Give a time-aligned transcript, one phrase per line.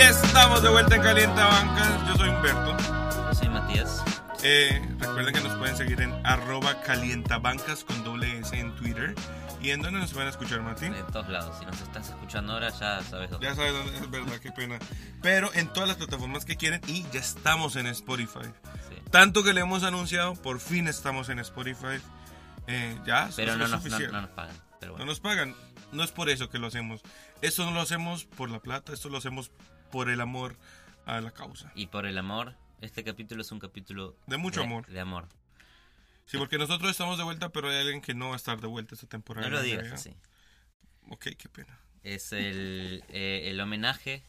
[0.00, 2.06] estamos de vuelta en Calienta Bancas.
[2.06, 2.76] Yo soy Humberto.
[2.78, 4.02] Yo soy Matías.
[4.42, 9.14] Eh, recuerden que nos pueden seguir en arroba calientabancas con doble S en Twitter.
[9.60, 10.92] ¿Y en dónde nos pueden escuchar, Martín?
[10.92, 11.58] De todos lados.
[11.58, 13.46] Si nos estás escuchando ahora, ya sabes dónde.
[13.46, 14.78] Ya sabes dónde es verdad, qué pena.
[15.22, 18.46] Pero en todas las plataformas que quieren y ya estamos en Spotify.
[18.88, 18.96] Sí.
[19.10, 22.00] Tanto que le hemos anunciado, por fin estamos en Spotify.
[22.66, 24.56] Eh, ya, Pero no nos, no, no nos pagan.
[24.80, 25.06] Pero No bueno.
[25.06, 25.54] nos pagan.
[25.92, 27.00] No es por eso que lo hacemos.
[27.42, 29.50] Esto no lo hacemos por la plata, esto lo hacemos
[29.90, 30.56] por el amor
[31.06, 31.70] a la causa.
[31.74, 34.86] Y por el amor, este capítulo es un capítulo De mucho amor.
[34.86, 35.28] De amor.
[36.26, 38.66] Sí, porque nosotros estamos de vuelta, pero hay alguien que no va a estar de
[38.66, 39.48] vuelta esta temporada.
[39.48, 40.10] No lo digas así.
[41.08, 41.78] Ok, qué pena.
[42.06, 44.22] Es el, eh, el homenaje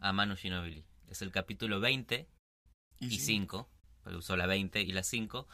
[0.00, 0.84] a Manu Ginobili.
[1.08, 2.28] Es el capítulo 20
[3.00, 3.18] y sí.
[3.18, 3.70] 5.
[4.02, 5.48] porque Usó la 20 y la 5.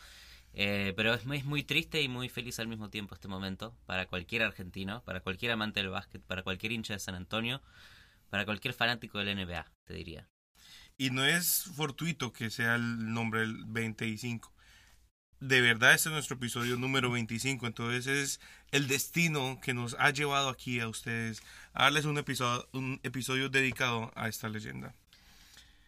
[0.54, 3.76] Eh, pero es muy, es muy triste y muy feliz al mismo tiempo este momento
[3.86, 7.62] para cualquier argentino, para cualquier amante del básquet, para cualquier hincha de San Antonio,
[8.28, 10.28] para cualquier fanático del NBA, te diría.
[10.96, 14.52] Y no es fortuito que sea el nombre del 25.
[15.40, 17.66] De verdad, este es nuestro episodio número 25.
[17.66, 18.40] Entonces es
[18.70, 21.42] el destino que nos ha llevado aquí a ustedes
[21.74, 24.94] a darles un episodio, un episodio dedicado a esta leyenda.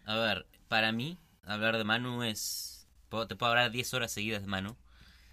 [0.04, 2.86] A ver, para mí, hablar de Manu es...
[3.28, 4.76] te puedo hablar 10 horas seguidas de Manu.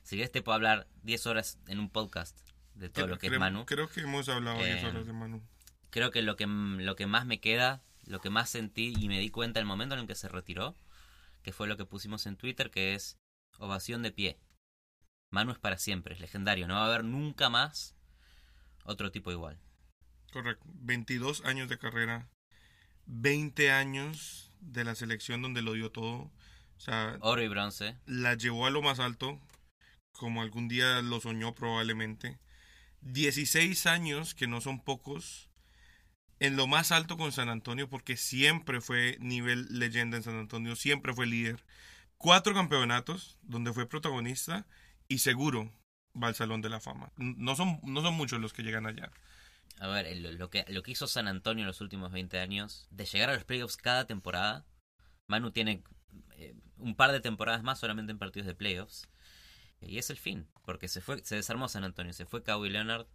[0.03, 2.37] Si querés te puedo hablar 10 horas en un podcast
[2.75, 3.65] de todo lo que es Manu.
[3.65, 5.41] Creo que hemos hablado 10 Eh, horas de Manu.
[5.89, 9.19] Creo que lo que lo que más me queda, lo que más sentí y me
[9.19, 10.75] di cuenta el momento en el que se retiró,
[11.43, 13.17] que fue lo que pusimos en Twitter, que es
[13.57, 14.39] ovación de pie.
[15.31, 17.95] Manu es para siempre, es legendario, no va a haber nunca más
[18.85, 19.59] otro tipo igual.
[20.31, 20.65] Correcto.
[20.67, 22.29] 22 años de carrera.
[23.05, 26.31] 20 años de la selección donde lo dio todo.
[26.77, 27.97] O sea, Oro y bronce.
[28.05, 29.39] la llevó a lo más alto,
[30.11, 32.39] como algún día lo soñó probablemente.
[33.01, 35.49] 16 años, que no son pocos,
[36.39, 40.75] en lo más alto con San Antonio, porque siempre fue nivel leyenda en San Antonio,
[40.75, 41.63] siempre fue líder.
[42.23, 44.65] Cuatro campeonatos, donde fue protagonista,
[45.09, 45.69] y seguro
[46.15, 47.11] va al Salón de la Fama.
[47.17, 49.11] No son, no son muchos los que llegan allá.
[49.77, 53.03] A ver, lo que, lo que hizo San Antonio en los últimos 20 años, de
[53.03, 54.65] llegar a los playoffs cada temporada,
[55.27, 55.83] Manu tiene
[56.37, 59.09] eh, un par de temporadas más solamente en partidos de playoffs,
[59.81, 63.05] y es el fin, porque se fue, se desarmó San Antonio, se fue Kawhi Leonard,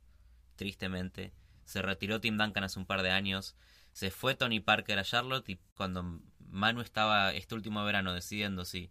[0.56, 1.32] tristemente,
[1.64, 3.56] se retiró Tim Duncan hace un par de años,
[3.90, 8.90] se fue Tony Parker a Charlotte, y cuando Manu estaba este último verano decidiendo si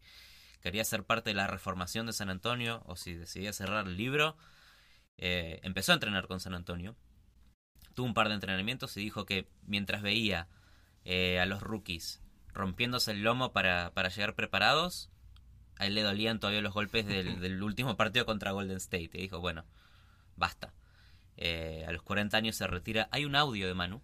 [0.61, 4.37] quería ser parte de la reformación de San Antonio, o si decidía cerrar el libro,
[5.17, 6.95] eh, empezó a entrenar con San Antonio,
[7.93, 10.47] tuvo un par de entrenamientos y dijo que mientras veía
[11.05, 12.21] eh, a los rookies
[12.53, 15.09] rompiéndose el lomo para, para llegar preparados,
[15.77, 19.11] a él le dolían todavía los golpes del, del último partido contra Golden State.
[19.13, 19.65] Y dijo, bueno,
[20.35, 20.73] basta.
[21.37, 23.09] Eh, a los 40 años se retira.
[23.11, 24.01] Hay un audio de Manu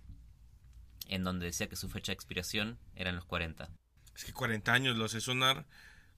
[1.08, 3.70] en donde decía que su fecha de expiración eran los 40.
[4.16, 5.66] Es que 40 años lo hace sonar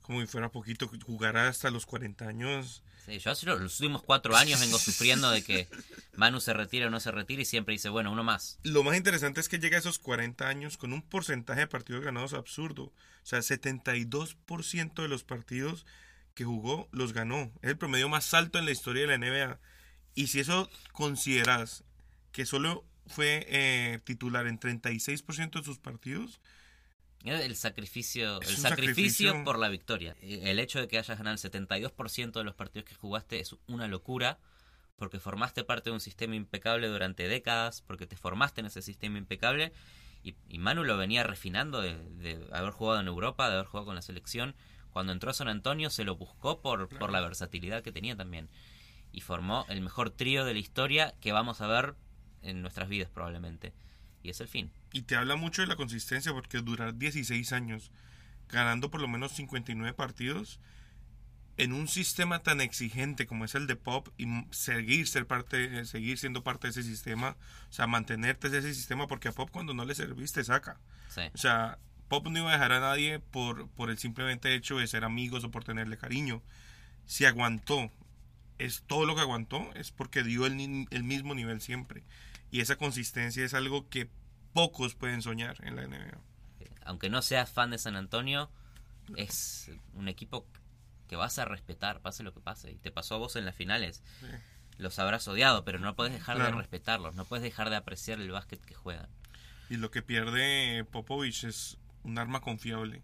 [0.06, 0.88] como si fuera poquito.
[1.04, 2.84] Jugará hasta los 40 años.
[3.06, 5.68] Sí, yo hace los los últimos cuatro años vengo sufriendo de que
[6.16, 8.60] Manu se retira o no se retira y siempre dice, bueno, uno más.
[8.64, 12.04] Lo más interesante es que llega a esos 40 años con un porcentaje de partidos
[12.04, 12.84] ganados absurdo.
[12.84, 15.88] O sea, 72% de los partidos
[16.36, 17.52] que jugó los ganó.
[17.64, 19.60] Es el promedio más alto en la historia de la NBA.
[20.14, 21.84] Y si eso consideras
[22.32, 26.40] que solo fue eh, titular en 36% de sus partidos,
[27.24, 29.44] El sacrificio, Es el sacrificio, sacrificio.
[29.44, 30.16] por la victoria.
[30.22, 33.88] El hecho de que hayas ganado el 72% de los partidos que jugaste es una
[33.88, 34.38] locura,
[34.96, 39.18] porque formaste parte de un sistema impecable durante décadas, porque te formaste en ese sistema
[39.18, 39.74] impecable,
[40.24, 43.88] y, y Manu lo venía refinando de, de haber jugado en Europa, de haber jugado
[43.88, 44.56] con la selección.
[44.92, 48.50] Cuando entró a San Antonio se lo buscó por, por la versatilidad que tenía también.
[49.12, 51.96] Y formó el mejor trío de la historia que vamos a ver
[52.46, 53.74] en nuestras vidas probablemente.
[54.24, 54.72] Y es el fin.
[54.92, 57.92] y te habla mucho de la consistencia, porque durar 16 años
[58.50, 60.60] ganando por lo menos 59 partidos
[61.58, 65.86] en un sistema tan exigente como es el de Pop y seguir ser parte eh,
[65.86, 67.38] seguir siendo parte de ese sistema,
[67.70, 70.80] o sea, mantenerte en ese sistema porque a Pop cuando no le serviste saca.
[71.10, 71.22] Sí.
[71.34, 71.78] O sea,
[72.10, 75.44] Pop no iba a dejar a nadie por por el simplemente hecho de ser amigos
[75.44, 76.42] o por tenerle cariño.
[77.06, 77.90] Si aguantó
[78.58, 82.04] es todo lo que aguantó es porque dio el, el mismo nivel siempre.
[82.56, 84.10] Y esa consistencia es algo que
[84.54, 86.22] pocos pueden soñar en la NBA.
[86.86, 88.50] aunque no seas fan de San Antonio,
[89.18, 90.48] es un equipo
[91.10, 92.72] que vas a respetar, pase lo que pase.
[92.72, 94.04] Y te pasó a vos en las finales.
[94.22, 94.28] Sí.
[94.78, 98.32] Los habrás odiado, pero no puedes dejar de respetarlos, no puedes dejar de apreciar el
[98.32, 99.10] básquet que juegan.
[99.70, 103.04] Y lo que pierde Popovich es un arma confiable.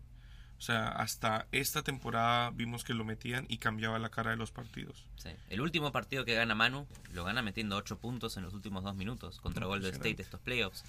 [0.62, 4.52] O sea, hasta esta temporada vimos que lo metían y cambiaba la cara de los
[4.52, 5.08] partidos.
[5.16, 5.30] Sí.
[5.50, 8.94] El último partido que gana Manu lo gana metiendo 8 puntos en los últimos dos
[8.96, 10.84] minutos contra Golden State estos playoffs.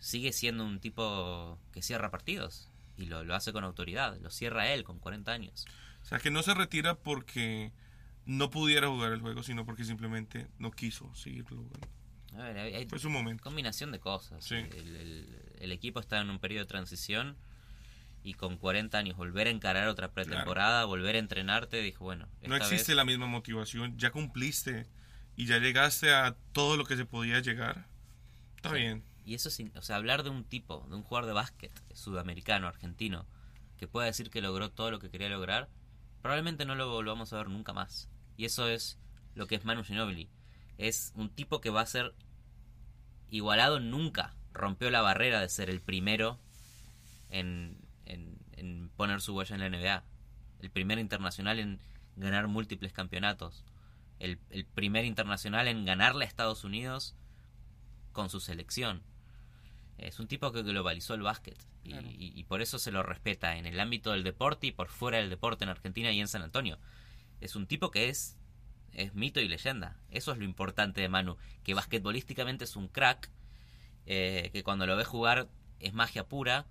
[0.00, 4.18] Sigue siendo un tipo que cierra partidos y lo, lo hace con autoridad.
[4.20, 5.64] Lo cierra él con 40 años.
[6.02, 7.70] O sea, que no se retira porque
[8.24, 11.88] no pudiera jugar el juego, sino porque simplemente no quiso seguirlo jugando.
[12.36, 13.44] A ver, hay, hay Fue su momento.
[13.44, 14.44] combinación de cosas.
[14.44, 14.56] Sí.
[14.56, 17.36] El, el- el equipo está en un periodo de transición
[18.26, 22.56] y con 40 años volver a encarar otra pretemporada, volver a entrenarte, dijo, bueno, No
[22.56, 23.96] existe vez- la misma motivación.
[23.98, 24.88] Ya cumpliste
[25.36, 27.86] y ya llegaste a todo lo que se podía llegar.
[28.56, 28.74] Está Sí.
[28.76, 29.04] bien.
[29.24, 32.66] Y eso sin, o sea, hablar de un tipo, de un jugador de básquet sudamericano,
[32.66, 33.26] argentino,
[33.78, 35.68] que pueda decir que logró todo lo que quería lograr,
[36.20, 38.08] probablemente no lo volvamos a ver nunca más.
[38.36, 38.98] Y eso es
[39.36, 40.28] lo que es Manu Ginobili.
[40.78, 42.12] Es un tipo que va a ser
[43.30, 44.34] igualado nunca.
[44.52, 46.40] Rompió la barrera de ser el primero
[47.30, 50.04] en, en, en poner su huella en la NBA.
[50.60, 51.80] El primer internacional en
[52.16, 53.64] ganar múltiples campeonatos.
[54.18, 57.14] El, el primer internacional en ganarle a Estados Unidos
[58.12, 59.02] con su selección.
[59.98, 62.08] Es un tipo que globalizó el básquet y, Claro.
[62.08, 65.18] y- y por eso se lo respeta en el ámbito del deporte y por fuera
[65.18, 66.78] del deporte en Argentina y en San Antonio.
[67.40, 68.38] Es un tipo que es,
[68.92, 69.96] es mito y leyenda.
[70.10, 73.30] Eso es lo importante de Manu, que basquetbolísticamente es un crack,
[74.06, 75.48] eh, que cuando lo ves jugar
[75.80, 76.66] es magia pura,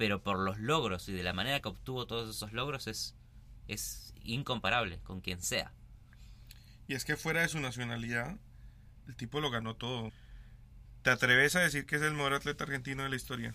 [0.00, 3.14] pero por los logros y de la manera que obtuvo todos esos logros es,
[3.68, 5.74] es incomparable con quien sea.
[6.88, 8.38] Y es que fuera de su nacionalidad,
[9.08, 10.10] el tipo lo ganó todo.
[11.02, 13.54] ¿Te atreves a decir que es el mejor atleta argentino de la historia?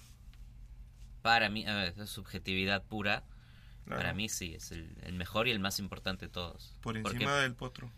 [1.24, 3.24] Para mí, a ver, es subjetividad pura.
[3.86, 4.01] Claro.
[4.01, 6.75] Para mí sí, es el, el mejor y el más importante de todos.
[6.81, 7.89] Por Porque- encima del potro.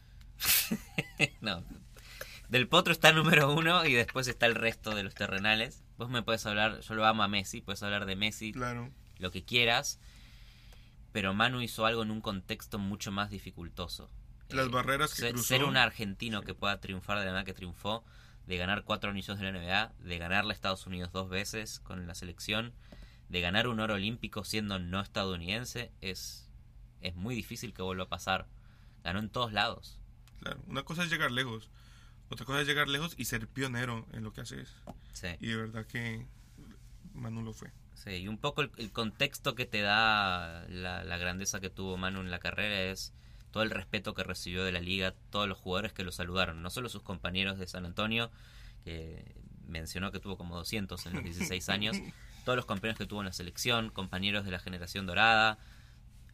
[1.42, 1.66] no.
[2.48, 5.84] Del Potro está número uno y después está el resto de los terrenales.
[5.98, 8.92] Vos me puedes hablar, yo lo amo a Messi, puedes hablar de Messi, Claro.
[9.20, 10.00] lo que quieras,
[11.12, 14.10] pero Manu hizo algo en un contexto mucho más dificultoso.
[14.50, 15.48] Las barreras que ser, cruzó.
[15.48, 18.06] ser un argentino que pueda triunfar de la manera que triunfó,
[18.46, 22.08] de ganar cuatro anillos de la NBA, de ganarle a Estados Unidos dos veces con
[22.08, 22.74] la selección,
[23.30, 26.48] de ganar un oro olímpico siendo no estadounidense, es,
[27.02, 28.48] es muy difícil que vuelva a pasar.
[29.04, 30.00] Ganó en todos lados.
[30.40, 30.62] Claro.
[30.68, 31.70] Una cosa es llegar lejos.
[32.30, 34.70] Otra cosa es llegar lejos y ser pionero en lo que haces.
[35.14, 35.28] Sí.
[35.40, 36.26] Y de verdad que
[37.14, 37.72] Manu lo fue.
[37.96, 41.98] Sí, y un poco el, el contexto que te da la, la grandeza que tuvo
[41.98, 43.14] Manu en la carrera es
[43.52, 46.70] todo el respeto que recibió de la liga, todos los jugadores que lo saludaron, no
[46.70, 48.30] solo sus compañeros de San Antonio,
[48.84, 49.36] que
[49.66, 51.98] mencionó que tuvo como 200 en los 16 años,
[52.46, 55.58] todos los compañeros que tuvo en la selección, compañeros de la generación dorada,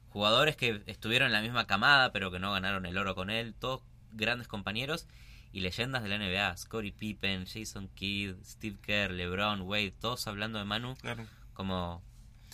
[0.10, 3.54] jugadores que estuvieron en la misma camada pero que no ganaron el oro con él,
[3.54, 3.82] todos
[4.12, 5.08] grandes compañeros
[5.54, 10.58] y leyendas de la NBA, Scottie Pippen, Jason Kidd, Steve Kerr, LeBron, Wade, todos hablando
[10.58, 11.28] de Manu Claro.
[11.54, 12.04] como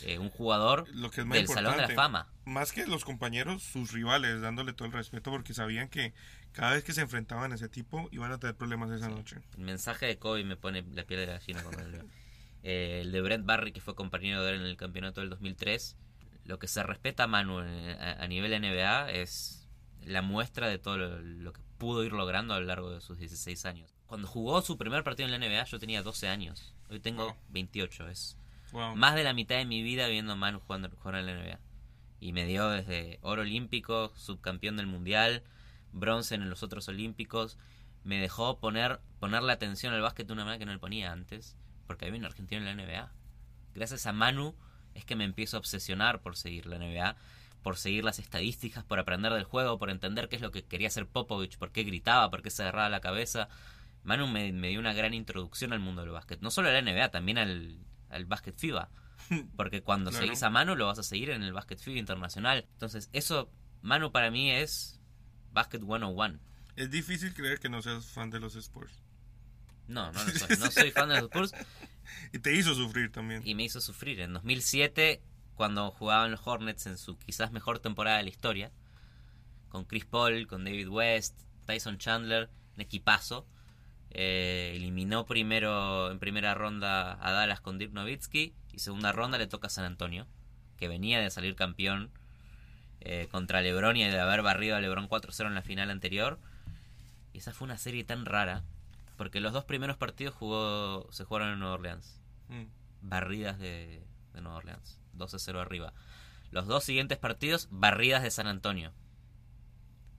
[0.03, 1.89] eh, un jugador Lo que es más del Salón de la.
[1.89, 2.27] Fama.
[2.45, 6.13] Más que los compañeros, sus rivales, dándole todo el respeto porque sabían que
[6.51, 9.37] cada vez que se enfrentaban a ese tipo iban a tener problemas esa noche.
[9.57, 12.03] El mensaje de Kobe me pone la piel de gallina cuando lo.
[12.61, 15.95] Eh, el de Brent Barry, que fue compañero de él en el campeonato del 2003.
[16.43, 19.58] Lo que se respeta a Manu a, a nivel NBA es
[20.05, 23.17] la muestra de todo lo, lo que pudo ir logrando a lo largo de sus
[23.17, 23.95] 16 años.
[24.07, 26.73] Cuando jugó su primer partido en la NBA yo tenía 12 años.
[26.89, 27.35] Hoy tengo Wow.
[27.49, 28.09] 28.
[28.09, 28.37] Es
[28.71, 28.95] Wow.
[28.95, 31.59] más de la mitad de mi vida viendo a Manu jugando, jugar en la NBA.
[32.19, 35.43] Y me dio desde oro olímpico, subcampeón del mundial,
[35.93, 37.57] bronce en los otros olímpicos.
[38.03, 41.55] Me dejó poner ponerle atención al básquet de una manera que no le ponía antes,
[41.87, 43.11] porque había un argentino en la NBA.
[43.75, 44.55] Gracias a Manu
[44.95, 47.15] es que me empiezo a obsesionar por seguir la NBA,
[47.69, 50.87] por seguir las estadísticas, por aprender del juego, por entender qué es lo que quería
[50.87, 53.47] hacer Popovich, por qué gritaba, por qué se agarraba la cabeza.
[54.01, 56.41] Manu me, me dio una gran introducción al mundo del básquet.
[56.41, 57.77] No solo a la NBA, también al,
[58.09, 58.89] al básquet FIBA.
[59.55, 62.65] Porque cuando seguís a Manu lo vas a seguir en el básquet FIBA internacional.
[62.71, 63.51] Entonces, eso,
[63.83, 64.99] Manu para mí es
[65.51, 66.39] básquet 101.
[66.75, 68.99] Es difícil creer que no seas fan de los sports.
[69.87, 70.57] No, no lo soy.
[70.59, 71.51] No soy fan de los Spurs
[72.33, 73.43] Y te hizo sufrir también.
[73.45, 74.21] y me hizo sufrir.
[74.21, 75.21] En 2007,
[75.59, 78.71] cuando jugaban los Hornets en su quizás mejor temporada de la historia,
[79.67, 83.45] con Chris Paul, con David West, Tyson Chandler, un equipazo.
[84.11, 89.47] eh, eliminó primero en primera ronda a Dallas con Dirk Nowitzki y segunda ronda le
[89.47, 90.25] toca a San Antonio,
[90.77, 92.09] que venía de salir campeón
[93.01, 96.39] eh, contra LeBron y de haber barrido a LeBron 4-0 en la final anterior.
[97.33, 98.63] Y esa fue una serie tan rara,
[99.17, 102.15] porque los dos primeros partidos jugó, se jugaron en Nueva Orleans
[102.47, 102.63] Mm.
[103.01, 104.01] barridas de,
[104.33, 104.97] de Nueva Orleans.
[105.19, 105.93] 12-0 arriba.
[106.51, 108.91] Los dos siguientes partidos, barridas de San Antonio.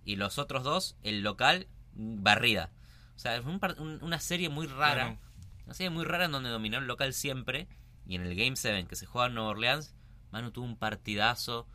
[0.04, 2.70] Y los otros dos, el local, barrida.
[3.16, 5.04] O sea, es un un- una serie muy rara.
[5.16, 5.18] Claro.
[5.66, 7.68] Una serie muy rara en donde dominó el local siempre.
[8.06, 9.94] Y en el Game 7 que se juega en Nueva Orleans,
[10.32, 11.66] Manu tuvo un partidazo.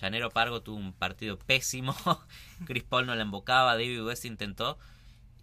[0.00, 1.94] Llanero Pargo tuvo un partido pésimo.
[2.66, 3.72] Chris Paul no la embocaba.
[3.74, 4.78] David West intentó.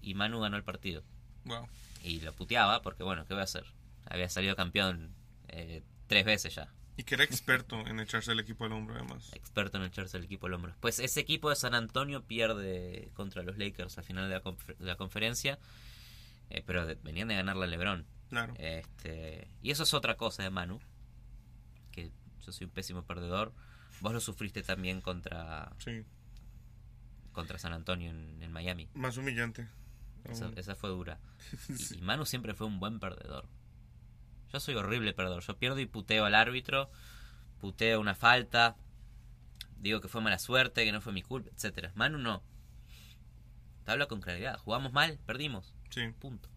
[0.02, 1.04] Y Manu ganó el partido.
[1.46, 1.68] Wow.
[2.04, 3.66] Y lo puteaba porque, bueno, ¿qué voy a hacer?
[4.08, 5.16] Había salido campeón
[5.48, 6.72] eh, tres veces ya.
[6.98, 9.30] Y que era experto en echarse el equipo al hombro, además.
[9.34, 10.74] Experto en echarse el equipo al hombro.
[10.80, 14.78] Pues ese equipo de San Antonio pierde contra los Lakers al final de la, confer-
[14.78, 15.60] de la conferencia.
[16.50, 18.06] eh, pero de- venían de ganarle a LeBron.
[18.30, 18.54] Claro.
[18.58, 20.80] Este, y eso es otra cosa de Manu.
[21.92, 22.12] Que
[22.46, 23.52] yo soy un pésimo perdedor.
[24.02, 26.04] Vos lo sufriste también contra, Sí.
[27.32, 28.88] contra San Antonio en, en Miami.
[28.94, 29.68] Más humillante.
[30.56, 31.20] Esa fue dura.
[31.70, 33.48] Y, y Manu siempre fue un buen perdedor.
[34.56, 35.44] Yo soy horrible perdedor.
[35.44, 36.90] Yo pierdo y puteo al árbitro,
[37.60, 38.78] puteo una falta,
[39.82, 41.92] digo que fue mala suerte, que no fue mi culpa, etcétera.
[41.94, 42.42] Manu no.
[43.84, 44.58] Te hablo con claridad.
[44.60, 45.76] Jugamos mal, perdimos.
[45.90, 46.08] Sí.
[46.20, 46.48] Punto.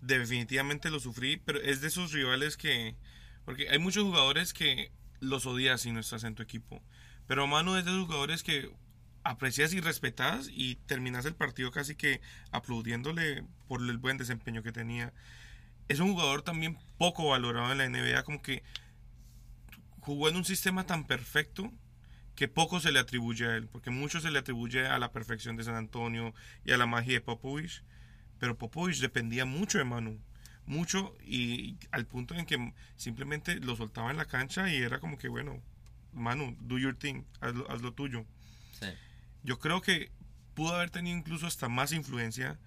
[0.00, 2.94] Definitivamente lo sufrí, pero es de esos rivales que...
[3.44, 6.80] Porque hay muchos jugadores que los odias si no estás en tu equipo.
[7.26, 8.72] Pero Manu es de esos jugadores que
[9.24, 12.20] aprecias y respetas y terminas el partido casi que
[12.52, 15.12] aplaudiéndole por el buen desempeño que tenía.
[15.88, 18.62] Es un jugador también poco valorado en la NBA, como que
[20.00, 21.72] jugó en un sistema tan perfecto
[22.34, 25.56] que poco se le atribuye a él, porque mucho se le atribuye a la perfección
[25.56, 27.82] de San Antonio y a la magia de Popovich,
[28.38, 30.20] pero Popovich dependía mucho de Manu,
[30.64, 35.18] mucho y al punto en que simplemente lo soltaba en la cancha y era como
[35.18, 35.60] que bueno,
[36.12, 38.24] Manu, do your thing, haz lo, haz lo tuyo.
[38.78, 38.86] Sí.
[39.42, 40.12] Yo creo que
[40.54, 42.58] pudo haber tenido incluso hasta más influencia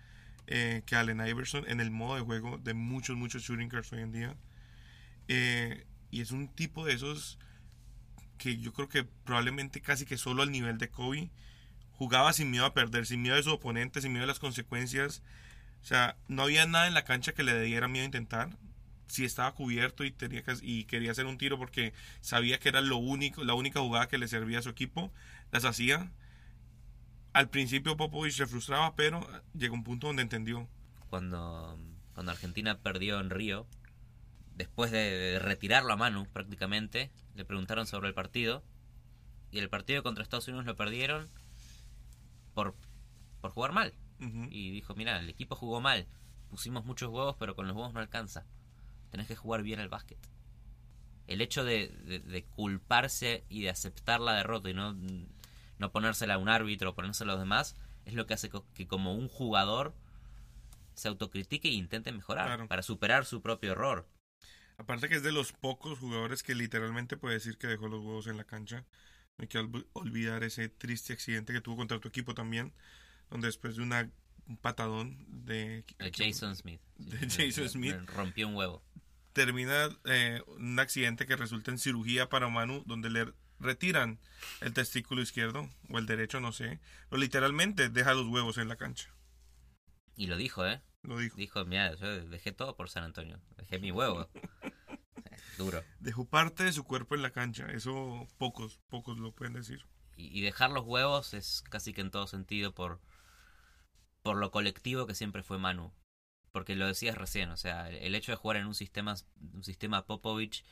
[0.54, 4.02] eh, que Allen Iverson en el modo de juego de muchos, muchos shooting guards hoy
[4.02, 4.36] en día.
[5.30, 7.40] Eh, y es un tipo de esos
[8.38, 11.32] que yo creo que probablemente casi que solo al nivel de Kobe
[11.94, 15.24] jugaba sin miedo a perder, sin miedo de su oponente, sin miedo de las consecuencias.
[15.82, 18.50] O sea, no había nada en la cancha que le diera miedo a intentar.
[19.08, 22.82] Si estaba cubierto y, tenía que, y quería hacer un tiro porque sabía que era
[22.82, 25.14] lo único, la única jugada que le servía a su equipo,
[25.52, 26.12] las hacía.
[27.34, 30.68] Al principio Popovich se frustraba, pero llegó un punto donde entendió.
[31.10, 31.78] Cuando,
[32.14, 33.68] cuando Argentina perdió en Río,
[34.56, 38.64] después de, retirarlo a Manu prácticamente, le preguntaron sobre el partido.
[39.52, 41.30] Y el partido contra Estados Unidos lo perdieron
[42.54, 42.76] por,
[43.42, 43.94] por jugar mal.
[44.52, 46.06] Y dijo, mira, el equipo jugó mal.
[46.50, 48.46] Pusimos muchos huevos, pero con los huevos no alcanza.
[49.10, 50.20] Tenés que jugar bien al básquet.
[51.28, 54.96] El hecho de, de- de culparse y de aceptar la derrota y no,
[55.82, 58.88] no ponérsela a un árbitro o ponérsela a los demás es lo que hace que
[58.88, 59.94] como un jugador
[60.94, 62.68] se autocritique e intente mejorar Claro.
[62.68, 64.08] para superar su propio error.
[64.78, 68.28] Aparte que es de los pocos jugadores que literalmente puede decir que dejó los huevos
[68.28, 68.86] en la cancha.
[69.38, 72.74] No hay que olv- olvidar ese triste accidente que tuvo contra tu equipo también,
[73.30, 74.10] donde después de una,
[74.48, 76.82] un patadón de, De Jason Smith.
[76.98, 77.96] De Jason Smith.
[78.08, 78.84] Rompió un huevo.
[79.34, 84.20] termina eh, un accidente que resulta en cirugía para Manu, donde le retiran
[84.60, 86.80] el testículo izquierdo o el derecho, no sé.
[87.10, 89.10] Pero literalmente deja los huevos en la cancha.
[90.16, 90.82] Y lo dijo, ¿eh?
[91.04, 91.38] Lo dijo.
[91.38, 93.40] Dijo, mira, yo dejé todo por San Antonio.
[93.58, 94.30] Dejé mi huevo.
[95.58, 95.84] Duro.
[96.00, 97.72] Dejó parte de su cuerpo en la cancha.
[97.72, 99.86] Eso pocos, pocos lo pueden decir.
[100.16, 103.02] Y, y dejar los huevos es casi que en todo sentido por,
[104.22, 105.94] por lo colectivo que siempre fue Manu.
[106.52, 109.16] Porque lo decías recién, o sea, el, el hecho de jugar en un sistema,
[109.54, 110.66] un sistema Popovich,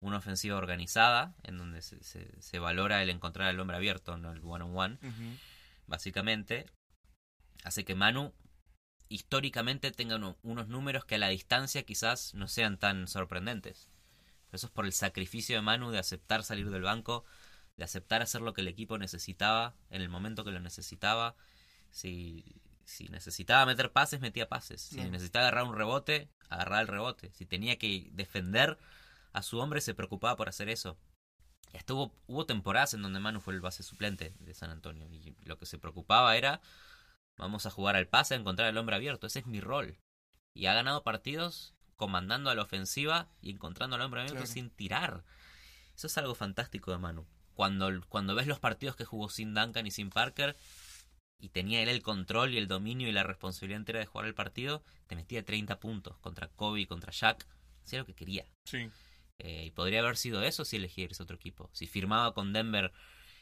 [0.00, 4.32] una ofensiva organizada, en donde se, se, se valora el encontrar al hombre abierto, no
[4.32, 4.98] el one-on-one,
[5.86, 6.66] básicamente,
[7.64, 8.32] hace que Manu
[9.08, 13.88] históricamente tenga uno- unos números que a la distancia quizás no sean tan sorprendentes.
[14.46, 17.24] Pero eso es por el sacrificio de Manu de aceptar salir del banco,
[17.76, 21.36] de aceptar hacer lo que el equipo necesitaba en el momento que lo necesitaba.
[21.90, 22.44] Si,
[22.84, 24.80] si necesitaba meter pases, metía pases.
[24.82, 27.30] Si necesitaba agarrar un rebote, agarraba el rebote.
[27.32, 28.78] Si tenía que defender
[29.36, 30.96] a su hombre, se preocupaba por hacer eso.
[31.72, 35.06] Y hasta hubo, temporadas en donde Manu fue el base suplente de San Antonio.
[35.12, 36.62] Y lo que se preocupaba era,
[37.36, 39.26] vamos a jugar al pase, a encontrar al hombre abierto.
[39.26, 39.98] Ese es mi rol.
[40.54, 44.52] Y ha ganado partidos comandando a la ofensiva y encontrando al hombre abierto Claro.
[44.52, 45.24] sin tirar.
[45.94, 47.26] Eso es algo fantástico de Manu.
[47.52, 50.56] Cuando, cuando ves los partidos que jugó sin Duncan y sin Parker,
[51.38, 54.34] y tenía él el control y el dominio y la responsabilidad entera de jugar el
[54.34, 57.46] partido, te metía 30 puntos contra Kobe y contra Shaq.
[57.84, 58.46] Hacía lo que quería.
[58.64, 58.90] Sí.
[59.38, 61.70] Eh, y podría haber sido eso si elegía irse a otro equipo.
[61.72, 62.92] Si firmaba con Denver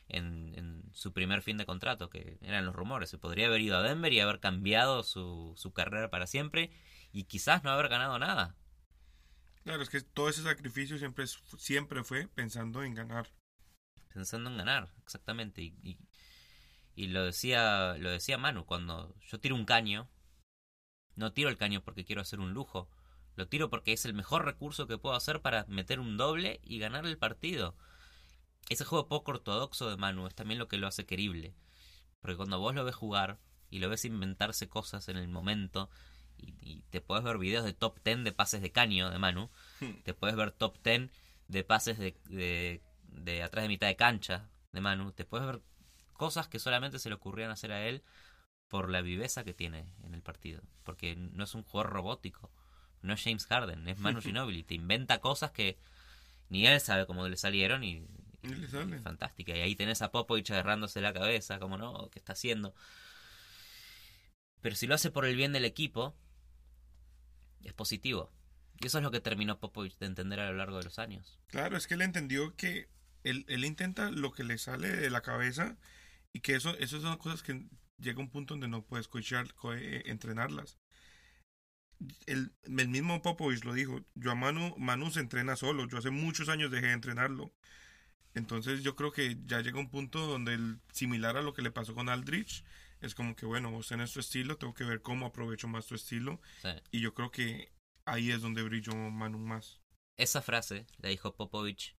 [0.08, 3.76] en, en su primer fin de contrato, que eran los rumores, se podría haber ido
[3.76, 6.70] a Denver y haber cambiado su, su carrera para siempre
[7.12, 8.56] y quizás no haber ganado nada.
[9.64, 13.28] Claro, es que todo ese sacrificio siempre, siempre fue pensando en ganar.
[14.12, 15.62] Pensando en ganar, exactamente.
[15.62, 15.98] Y, y,
[16.94, 20.08] y lo decía lo decía Manu, cuando yo tiro un caño,
[21.16, 22.90] no tiro el caño porque quiero hacer un lujo,
[23.36, 26.78] Lo tiro porque es el mejor recurso que puedo hacer para meter un doble y
[26.78, 27.76] ganar el partido.
[28.68, 31.54] Ese juego poco ortodoxo de Manu es también lo que lo hace querible.
[32.20, 33.38] Porque cuando vos lo ves jugar
[33.70, 35.90] y lo ves inventarse cosas en el momento,
[36.36, 39.50] y, te puedes ver videos de top 10 de pases de caño de Manu,
[39.80, 40.02] Hmm.
[40.04, 41.10] te puedes ver top 10
[41.48, 45.62] de pases de, de, de atrás de mitad de cancha de Manu, te puedes ver
[46.12, 48.02] cosas que solamente se le ocurrían hacer a él
[48.68, 50.62] por la viveza que tiene en el partido.
[50.82, 52.50] Porque no es un jugador robótico,
[53.04, 55.78] no es James Harden, es Manu Ginobili, te inventa cosas que
[56.48, 58.06] ni él sabe cómo le salieron y,
[58.42, 58.98] Y le sale.
[59.00, 59.56] fantástica.
[59.56, 62.74] Y ahí tenés a Popovich agarrándose la cabeza, como no, ¿qué está haciendo?
[64.60, 66.14] Pero si lo hace por el bien del equipo,
[67.62, 68.30] es positivo.
[68.80, 71.38] Y eso es lo que terminó Popovich de entender a lo largo de los años.
[71.48, 72.88] Claro, es que él entendió que
[73.22, 75.76] él, él intenta lo que le sale de la cabeza
[76.32, 77.66] y que eso, eso son cosas que
[77.98, 80.78] llega un punto donde no puedes coachar, co- eh, entrenarlas.
[82.26, 86.10] El, el mismo Popovich lo dijo, yo a Manu, Manu se entrena solo, yo hace
[86.10, 87.52] muchos años dejé de entrenarlo.
[88.34, 91.70] Entonces yo creo que ya llega un punto donde el, similar a lo que le
[91.70, 92.64] pasó con Aldrich,
[93.00, 95.94] es como que bueno, vos tenés tu estilo, tengo que ver cómo aprovecho más tu
[95.94, 96.68] estilo Sí.
[96.90, 97.72] y yo creo que
[98.06, 99.80] ahí es donde brilló Manu más.
[100.16, 101.96] Esa frase la dijo Popovich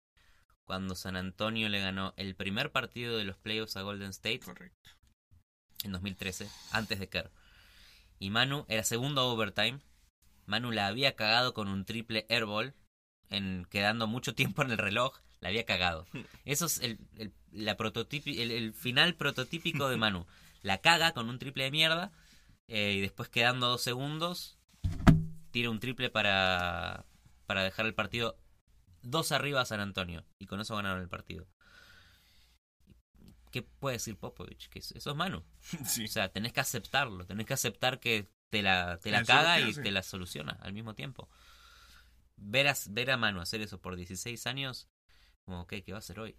[0.65, 4.89] cuando San Antonio le ganó el primer partido de los playoffs a Golden State Correcto.
[5.83, 7.31] en 2013, antes de Kerr.
[8.19, 9.79] Y Manu era segundo overtime.
[10.45, 12.73] Manu la había cagado con un triple airball,
[13.29, 15.19] en, quedando mucho tiempo en el reloj.
[15.41, 16.05] La había cagado.
[16.45, 20.25] Eso es el, el, la prototipi- el, el final prototípico de Manu.
[20.61, 22.11] La caga con un triple de mierda.
[22.67, 24.57] eh, y después quedando dos segundos,
[25.51, 27.05] tira un triple para,
[27.45, 28.37] para dejar el partido
[29.03, 30.23] dos arriba a San Antonio.
[30.39, 31.45] Y con eso ganaron el partido.
[33.55, 34.67] ¿Qué puede decir Popovich?
[34.67, 35.41] Que eso es Manu.
[35.85, 36.03] Sí.
[36.03, 39.61] O sea, tenés que aceptarlo, tenés que aceptar que te la, te la Eso caga
[39.61, 41.29] y te la soluciona al mismo tiempo.
[42.35, 44.89] Ver a, ver a Manu hacer eso por 16 años,
[45.45, 46.37] como, ok, ¿qué va a hacer hoy?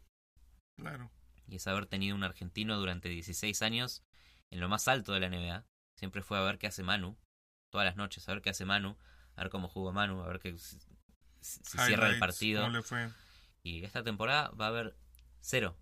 [0.77, 1.11] Claro.
[1.47, 4.03] Y es haber tenido un argentino durante 16 años
[4.51, 5.65] en lo más alto de la NBA.
[5.95, 7.17] Siempre fue a ver qué hace Manu,
[7.71, 8.99] todas las noches, a ver qué hace Manu,
[9.37, 10.79] a ver cómo jugó Manu, a ver que si,
[11.41, 12.61] si cierra el partido.
[12.61, 13.09] ¿Cómo le fue?
[13.63, 14.99] Y esta temporada va a haber
[15.41, 15.79] cero.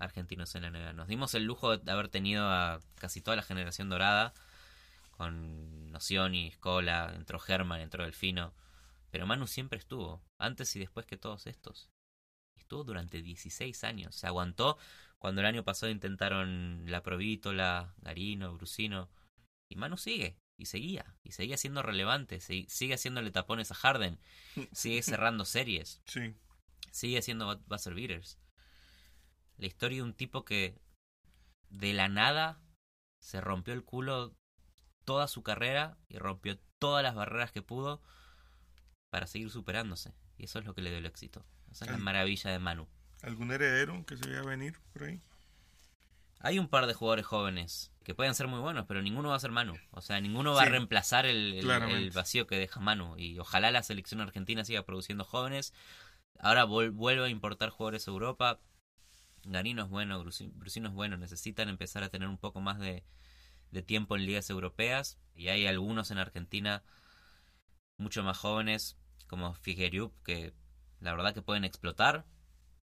[0.00, 0.92] Argentinos en la NBA.
[0.92, 4.32] Nos dimos el lujo de haber tenido a casi toda la generación dorada,
[5.10, 8.52] con Nocioni, Scola, entró German, entró Delfino.
[9.10, 11.88] Pero Manu siempre estuvo, antes y después que todos estos.
[12.56, 14.14] Estuvo durante 16 años.
[14.14, 14.76] Se aguantó
[15.18, 19.08] cuando el año pasado intentaron la Provítola, Garino, Brusino.
[19.70, 24.18] Y Manu sigue, y seguía, y seguía siendo relevante, sigue haciéndole tapones a Harden,
[24.72, 26.34] sigue cerrando series Sí.
[26.92, 28.38] sigue bu- buzzer beaters.
[29.58, 30.78] La historia de un tipo que
[31.70, 32.60] de la nada
[33.20, 34.34] se rompió el culo
[35.04, 38.02] toda su carrera y rompió todas las barreras que pudo
[39.10, 40.12] para seguir superándose.
[40.38, 41.44] Y eso es lo que le dio el éxito.
[41.70, 42.86] Esa es la maravilla de Manu.
[43.22, 45.20] ¿Algún heredero que se veía venir por ahí?
[46.40, 49.40] Hay un par de jugadores jóvenes que pueden ser muy buenos, pero ninguno va a
[49.40, 49.74] ser Manu.
[49.90, 53.16] O sea, ninguno va Sí, a reemplazar el, el- vacío que deja Manu.
[53.16, 55.72] Y ojalá la selección argentina siga produciendo jóvenes.
[56.38, 58.60] Ahora vuelve a importar jugadores a Europa.
[59.46, 61.16] Garino es bueno, Brusi- Brusino es bueno.
[61.16, 63.04] Necesitan empezar a tener un poco más de,
[63.70, 65.18] de tiempo en ligas europeas.
[65.34, 66.82] Y hay algunos en Argentina
[67.98, 70.52] mucho más jóvenes, como Figuerup, que
[71.00, 72.26] la verdad que pueden explotar.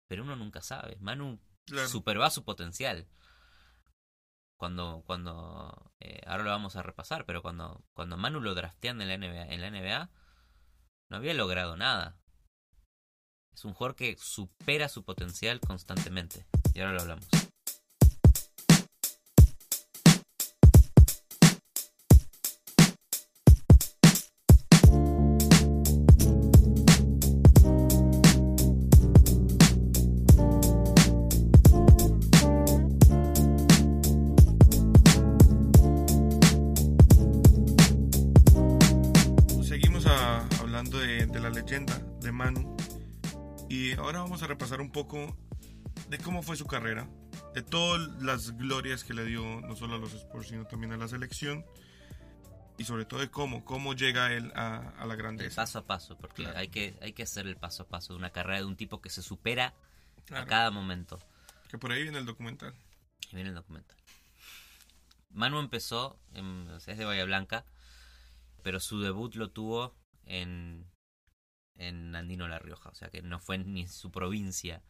[0.08, 0.96] Pero uno nunca sabe.
[1.00, 1.88] Manu Claro.
[1.88, 3.08] superó su potencial.
[4.58, 9.08] Cuando, cuando, eh, ahora lo vamos a repasar, pero cuando, cuando Manu lo draftean en
[9.08, 10.10] la NBA, en la NBA,
[11.10, 12.16] no había logrado nada.
[13.56, 16.44] Es un jugador que supera su potencial constantemente.
[16.74, 17.26] Y ahora lo hablamos.
[44.26, 45.36] Vamos a repasar un poco
[46.08, 47.08] de cómo fue su carrera.
[47.54, 50.96] De todas las glorias que le dio no solo a los Spurs, sino también a
[50.96, 51.64] la selección.
[52.76, 55.62] Y sobre todo de cómo, cómo llega él a, a la El grandeza.
[55.62, 56.58] paso a paso, porque Claro.
[56.58, 59.00] hay, que, hay que hacer el paso a paso de una carrera de un tipo
[59.00, 59.68] que se supera
[60.18, 61.18] a Claro, cada momento.
[61.70, 62.74] Que por ahí viene el documental.
[63.30, 63.96] Y viene el documental.
[65.30, 67.64] Manu empezó, en, es de Bahía Blanca,
[68.62, 70.84] pero su debut lo tuvo en,
[71.78, 72.90] en Andino La Rioja.
[72.90, 74.82] O sea que no fue ni su provincia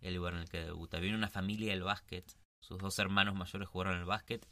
[0.00, 0.98] el lugar en el que debuta.
[1.00, 2.36] Viene una familia del básquet.
[2.60, 4.46] Sus dos hermanos mayores jugaron al básquet.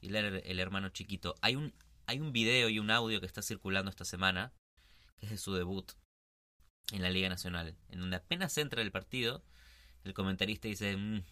[0.00, 1.34] Y él era el hermano chiquito.
[1.42, 1.74] Hay un,
[2.06, 4.52] hay un video y un audio que está circulando esta semana
[5.18, 5.92] que es de su debut
[6.92, 9.44] en la Liga Nacional, en donde apenas entra el partido,
[10.04, 11.22] el comentarista dice, mmm,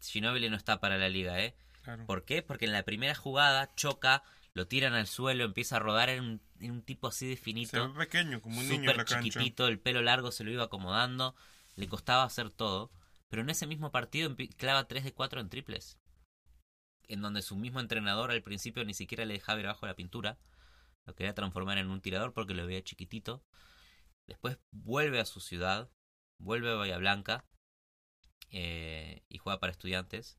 [0.00, 1.54] Ginóbili no está para la liga, ¿eh?
[1.82, 2.06] Claro.
[2.06, 2.42] ¿Por qué?
[2.42, 4.22] Porque en la primera jugada choca,
[4.54, 8.06] lo tiran al suelo, empieza a rodar en un, tipo así de Se finito, ve
[8.06, 9.22] pequeño, como un niño en la cancha.
[9.22, 11.34] chiquitito, el pelo largo se lo iba acomodando,
[11.76, 12.90] le costaba hacer todo,
[13.28, 15.98] pero en ese mismo partido clava 3 de 4 en triples,
[17.08, 19.96] en donde su mismo entrenador al principio ni siquiera le dejaba ir abajo de la
[19.96, 20.38] pintura,
[21.06, 23.44] lo quería transformar en un tirador porque lo veía chiquitito,
[24.26, 25.90] después vuelve a su ciudad,
[26.38, 27.44] vuelve a Bahía Blanca
[28.50, 30.38] eh, y juega para estudiantes,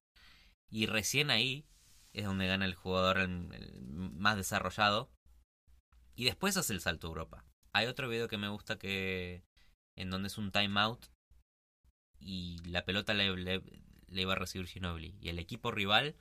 [0.70, 1.68] y recién ahí
[2.14, 5.12] es donde gana el jugador más desarrollado,
[6.16, 7.46] y después hace el salto a Europa.
[7.74, 9.44] Hay otro video que me gusta que
[9.98, 11.06] en donde es un timeout
[12.20, 13.62] y la pelota le, le-
[14.08, 16.16] le iba a recibir Ginobili y el equipo rival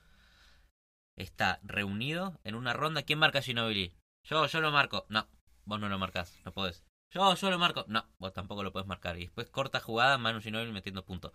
[1.17, 3.03] está reunido en una ronda.
[3.03, 3.95] ¿Quién marca Ginobili?
[4.25, 5.07] Yo, yo lo marco.
[5.09, 5.29] No,
[5.65, 6.85] vos no lo marcás, no podés.
[7.13, 7.85] Yo, yo lo marco.
[7.89, 9.17] No, vos tampoco lo podés marcar.
[9.19, 11.33] Y después corta jugada, Manu Ginobili metiendo puntos.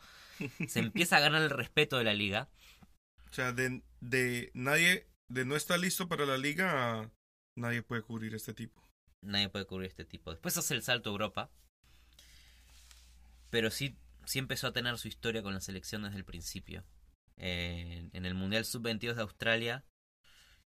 [0.67, 2.49] Se empieza a ganar el respeto de la liga.
[3.29, 7.09] O sea, de, de nadie, de no estar listo para la liga,
[7.59, 8.81] nadie puede cubrir este tipo.
[9.21, 10.31] nadie puede cubrir este tipo.
[10.31, 11.51] Después hace el salto a Europa.
[13.49, 16.83] Pero sí, sí empezó a tener su historia con la selección desde el principio.
[17.37, 19.85] En el Mundial Sub-22 de Australia,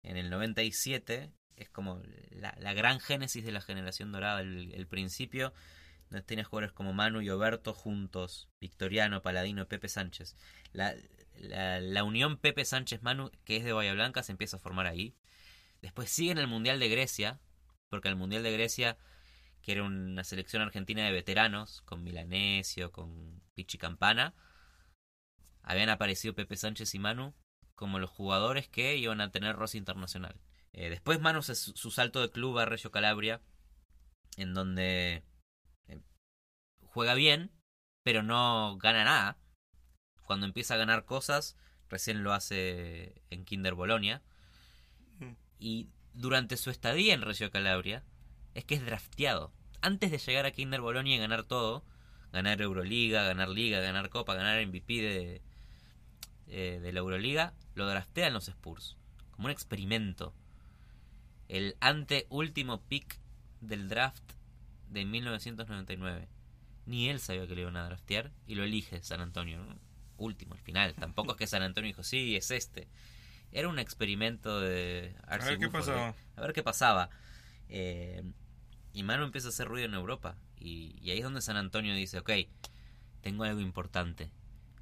[0.04, 2.02] en el 97, es como
[2.32, 4.42] la, gran génesis de la generación dorada.
[4.42, 5.54] El, el principio,
[6.10, 10.36] donde tenía jugadores como Manu y Oberto juntos, Victoriano, Paladino, Pepe Sánchez.
[10.72, 10.96] La,
[11.36, 15.16] la, la unión Pepe Sánchez-Manu, que es de Bahía Blanca, se empieza a formar ahí.
[15.82, 17.40] Después sigue en el Mundial de Grecia,
[17.90, 18.98] porque el Mundial de Grecia,
[19.62, 24.34] que era una selección argentina de veteranos, con Milanesio, con Pichi Campana,
[25.64, 27.34] habían aparecido Pepe Sánchez y Manu
[27.76, 30.40] como los jugadores que iban a tener roce internacional.
[30.74, 33.42] Eh, después Manu hace su, su salto de club a Reggio Calabria,
[34.38, 35.24] en donde
[35.88, 36.02] eh,
[36.84, 37.52] juega bien,
[38.04, 39.38] pero no gana nada.
[40.26, 41.58] Cuando empieza a ganar cosas,
[41.90, 44.22] recién lo hace en Kinder Bolonia.
[45.62, 48.04] Y durante su estadía en Reggio Calabria,
[48.56, 49.54] es que es drafteado.
[49.80, 51.86] Antes de llegar a Kinder Bolonia y ganar todo,
[52.34, 55.42] ganar Euroliga, ganar Liga, ganar Copa, ganar MVP de,
[56.48, 58.98] eh, de la Euroliga, lo draftean los Spurs.
[59.30, 60.34] Como un experimento.
[61.48, 63.20] El anteúltimo pick
[63.60, 64.34] del draft
[64.90, 66.28] de 1999.
[66.88, 69.64] Ni él sabía que le iban a draftear y lo elige San Antonio.
[70.18, 70.96] Último, al final.
[70.96, 72.88] Tampoco es que San Antonio dijo, sí, es este.
[73.52, 76.16] Era un experimento de A ver qué pasaba.
[76.36, 77.10] A ver qué pasaba.
[77.70, 78.24] Eh,
[78.94, 80.38] y Manu empieza a hacer ruido en Europa.
[80.60, 82.32] Y, y ahí es donde San Antonio dice, ok,
[83.22, 84.32] tengo algo importante.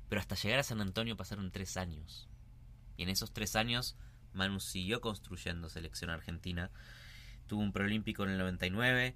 [0.10, 2.28] Pero hasta llegar a San Antonio pasaron tres años.
[2.98, 3.96] Y en esos tres años
[4.34, 6.70] Manu siguió construyendo selección argentina.
[7.48, 9.16] Tuvo un preolímpico en el 99.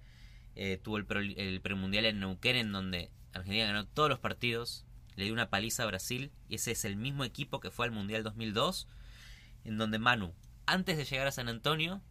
[0.56, 4.86] eh, tuvo el, pre- el premundial en Neuquén en donde Argentina ganó todos los partidos.
[5.16, 6.32] Le dio una paliza a Brasil.
[6.50, 8.88] Y ese es el mismo equipo que fue al Mundial 2002.
[9.64, 10.34] En donde Manu,
[10.66, 12.02] antes de llegar a San Antonio,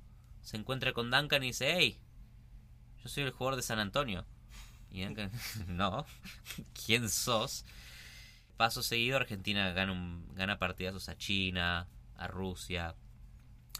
[0.40, 2.00] se encuentra con Duncan y dice, hey,
[3.02, 4.26] yo soy el jugador de San Antonio.
[4.90, 5.30] Y Duncan,
[5.68, 6.06] no,
[6.86, 7.64] ¿quién sos?
[8.56, 12.94] Paso seguido, Argentina gana, un, gana partidazos a China, a Rusia,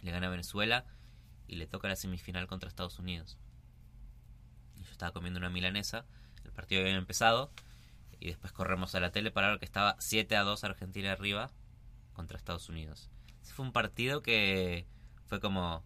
[0.03, 0.85] le gana a Venezuela
[1.47, 3.39] y le toca la semifinal contra Estados Unidos.
[4.77, 6.05] Y yo estaba comiendo una milanesa,
[6.45, 7.53] el partido había empezado
[8.19, 11.51] y después corremos a la tele para ver que estaba 7 a 2 Argentina arriba
[12.15, 13.12] contra Estados Unidos.
[13.43, 14.87] Fue un partido que
[15.27, 15.85] fue como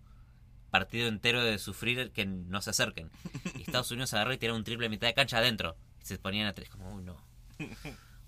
[0.70, 3.10] partido entero de sufrir que no se acerquen.
[3.56, 5.76] Y Estados Unidos agarró y tiró un triple a mitad de cancha adentro.
[6.00, 7.16] Y se ponían a tres como, uy, no.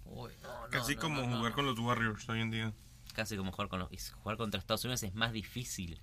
[0.04, 1.36] Uy, no, no, Casi no, como no, no".
[1.38, 2.72] jugar con los Warriors hoy en día.
[3.14, 3.92] Casi como jugar con los...
[3.92, 6.00] Y jugar contra Estados Unidos es más difícil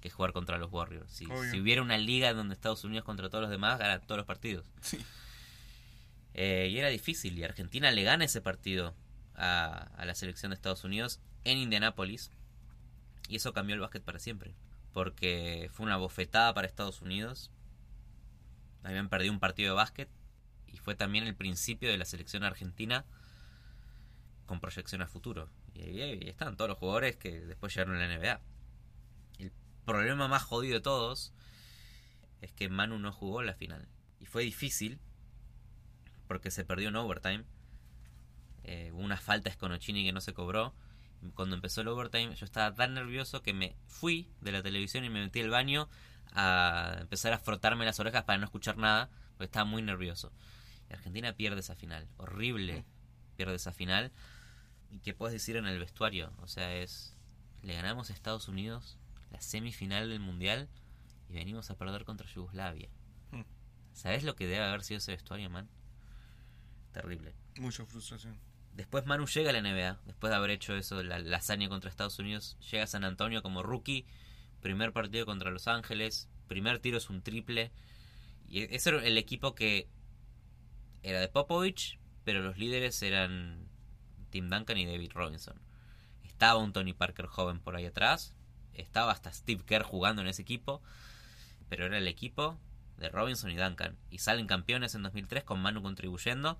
[0.00, 1.10] que jugar contra los Warriors.
[1.12, 1.26] Si
[1.58, 4.66] hubiera una liga donde Estados Unidos contra todos los demás, gana todos los partidos.
[4.80, 4.98] Sí.
[6.34, 7.38] Eh, y era difícil.
[7.38, 8.94] Y Argentina le gana ese partido
[9.34, 12.30] a, a la selección de Estados Unidos en Indianápolis.
[13.32, 14.54] Y eso cambió el básquet para siempre.
[14.92, 17.50] Porque fue una bofetada para Estados Unidos.
[18.82, 20.10] Habían perdido un partido de básquet.
[20.66, 23.06] Y fue también el principio de la selección argentina
[24.44, 25.48] con proyección a futuro.
[25.72, 28.42] Y ahí, están todos los jugadores que después llegaron a la NBA.
[29.38, 29.52] El
[29.86, 31.32] problema más jodido de todos
[32.42, 33.88] es que Manu no jugó la final.
[34.20, 35.00] Y fue difícil
[36.28, 37.44] porque se perdió en overtime.
[38.64, 40.74] Eh, hubo una falta que no se cobró.
[41.34, 45.10] Cuando empezó el overtime yo estaba tan nervioso que me fui de la televisión y
[45.10, 45.88] me metí al baño
[46.32, 50.32] a empezar a frotarme las orejas para no escuchar nada porque estaba muy nervioso.
[50.90, 52.08] Y Argentina pierde esa final.
[52.16, 52.84] Horrible
[53.36, 54.12] pierde esa final.
[54.90, 56.32] ¿Y qué puedes decir en el vestuario?
[56.38, 57.16] O sea, es...
[57.62, 58.98] Le ganamos a Estados Unidos
[59.30, 60.68] la semifinal del Mundial
[61.28, 62.88] y venimos a perder contra Yugoslavia.
[63.30, 63.42] Hmm.
[63.92, 65.68] ¿Sabes lo que debe haber sido ese vestuario, man?
[66.92, 67.34] Terrible.
[67.58, 68.38] Mucha frustración.
[68.74, 71.90] Después Manu llega a la NBA, después de haber hecho eso, la, la hazaña contra
[71.90, 74.06] Estados Unidos, llega a San Antonio como rookie,
[74.60, 77.70] primer partido contra Los Ángeles, primer tiro es un triple,
[78.48, 79.88] y ese era el equipo que
[81.02, 83.66] era de Popovich, pero los líderes eran
[84.30, 85.60] Tim Duncan y David Robinson.
[86.22, 88.34] Estaba un Tony Parker joven por ahí atrás,
[88.72, 90.82] estaba hasta Steve Kerr jugando en ese equipo,
[91.68, 92.58] pero era el equipo
[92.96, 96.58] de Robinson y Duncan, y salen campeones en 2003 con Manu contribuyendo,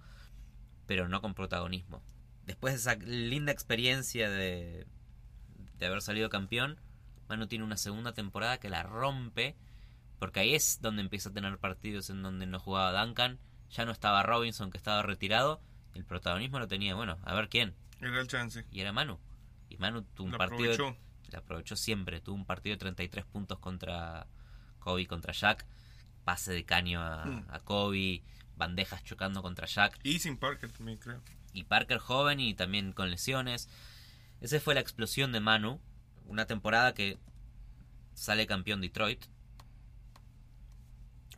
[0.93, 2.03] pero no con protagonismo.
[2.45, 4.87] Después de esa linda experiencia de,
[5.79, 6.79] de haber salido campeón,
[7.31, 9.57] Manu tiene una segunda temporada que la rompe,
[10.19, 13.39] porque ahí es donde empieza a tener partidos en donde no jugaba Duncan,
[13.71, 15.63] ya no estaba Robinson que estaba retirado,
[15.95, 17.75] el protagonismo lo tenía, bueno, a ver quién.
[18.03, 18.67] Era el chance.
[18.71, 19.19] Y era Manu.
[19.71, 20.75] Y Manu tuvo un Lo partido...
[20.75, 20.95] aprovechó.
[21.31, 24.27] La aprovechó siempre, tuvo un partido de 33 puntos contra
[24.79, 25.65] Kobe, contra Jack,
[26.25, 27.47] pase de caño a, Mm.
[27.49, 28.23] a Kobe,
[28.63, 31.21] bandejas chocando contra Jack Y sin Parker también, creo.
[31.53, 33.69] y Parker joven y también con lesiones.
[34.41, 35.81] Esa fue la explosión de Manu.
[36.27, 37.19] Una temporada que
[38.15, 39.25] sale campeón Detroit.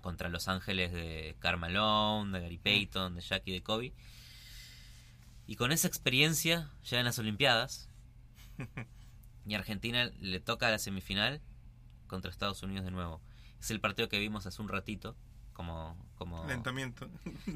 [0.03, 3.95] Contra Los Ángeles de Carmelo, de Gary Payton, de Jackie de Kobe.
[5.47, 7.89] Y con esa experiencia llegan las Olimpiadas.
[9.47, 11.43] Y Argentina le toca la semifinal
[12.07, 13.21] contra Estados Unidos de nuevo.
[13.61, 15.17] Es el partido que vimos hace un ratito.
[15.55, 17.09] Como, como Calentamiento.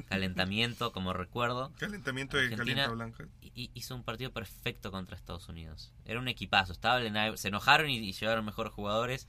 [0.07, 1.71] calentamiento, como recuerdo.
[1.77, 3.27] Calentamiento de Argentina- calienta blanca.
[3.51, 5.93] hizo un partido perfecto contra Estados Unidos.
[6.05, 6.71] Era un equipazo.
[6.73, 9.27] Estaba Iverson- se enojaron y, y llevaron mejores jugadores.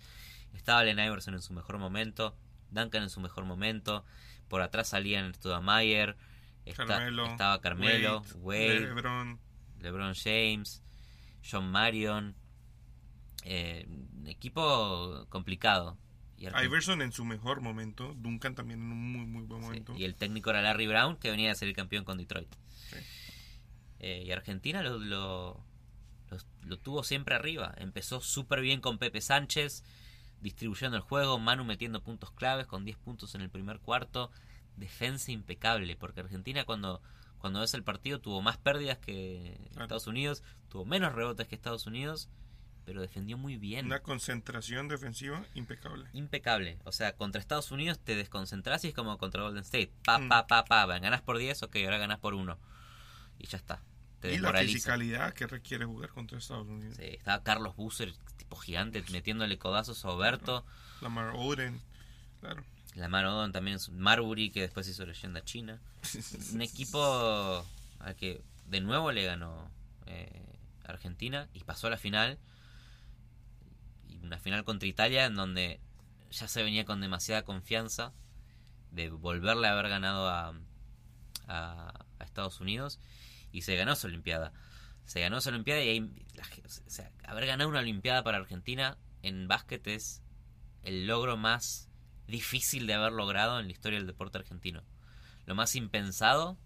[0.54, 2.36] Estaba Allen Iverson en su mejor momento.
[2.70, 4.04] Duncan en su mejor momento.
[4.48, 6.16] Por atrás salían Studamayer.
[6.64, 9.40] esta- Carmelo, estaba Carmelo, Wade, LeBron.
[9.80, 10.82] LeBron James,
[11.48, 12.36] John Marion.
[13.44, 13.88] Eh,
[14.26, 15.96] equipo complicado.
[16.40, 18.14] Y Iverson en su mejor momento.
[18.16, 19.94] Duncan también en un muy, muy buen Sí, momento.
[19.96, 22.52] Y el técnico era Larry Brown, que venía a ser el campeón con Detroit.
[22.90, 22.96] Sí.
[24.00, 25.62] Eh, y Argentina lo, lo,
[26.30, 27.74] lo- lo tuvo siempre arriba.
[27.76, 29.84] Empezó súper bien con Pepe Sánchez,
[30.40, 34.30] distribuyendo el juego, Manu metiendo puntos claves con 10 puntos en el primer cuarto.
[34.76, 37.02] Defensa impecable, porque Argentina cuando,
[37.38, 39.58] cuando ves el partido tuvo más pérdidas que.
[39.78, 42.30] Estados Unidos, tuvo menos rebotes que Estados Unidos,
[42.90, 43.86] pero defendió muy bien.
[43.86, 46.06] Una concentración defensiva impecable.
[46.12, 46.76] Impecable.
[46.82, 49.92] O sea, contra Estados Unidos te desconcentras y es como contra Golden State.
[50.04, 50.28] Pa, Mm.
[50.28, 50.86] pa, pa, pa.
[50.98, 52.58] Ganás por 10, ok, ahora ganás por 1.
[53.38, 53.80] Y ya está.
[54.18, 56.96] Te Y la fisicalidad que requiere jugar contra Estados Unidos.
[56.96, 60.66] Sí, estaba Carlos Busser, tipo gigante, metiéndole codazos a Oberto.
[61.00, 61.80] Lamar Oden.
[62.40, 62.64] Claro.
[62.96, 65.78] La mano Odom también es Marbury, que después hizo leyenda china.
[66.54, 67.64] Un equipo
[68.00, 69.70] al que de nuevo le ganó
[70.06, 70.42] eh,
[70.84, 72.36] Argentina y pasó a la final.
[74.22, 75.80] Una final contra Italia en donde
[76.30, 78.12] ya se venía con demasiada confianza
[78.90, 80.54] de volverle a haber ganado a,
[81.48, 83.00] a, Estados Unidos
[83.50, 84.52] y se ganó esa Olimpiada.
[85.04, 86.44] Se ganó esa Olimpiada y ahí, la
[87.24, 90.22] haber ganado una Olimpiada para Argentina en básquet es
[90.82, 91.90] el logro más
[92.26, 94.84] difícil de haber logrado en la historia del deporte argentino.
[95.46, 96.58] Lo más impensado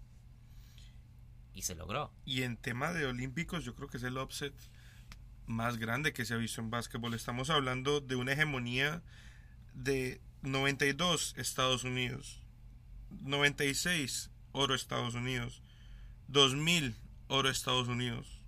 [1.53, 2.13] y se logró.
[2.25, 4.53] Y en tema de olímpicos, yo creo que es el upset
[5.47, 7.13] más grande que se ha visto en básquetbol.
[7.13, 9.01] Estamos hablando de una hegemonía
[9.73, 12.41] de 92 Estados Unidos,
[13.21, 15.61] 96 oro Estados Unidos,
[16.27, 16.95] 2000
[17.27, 18.41] oro Estados Unidos,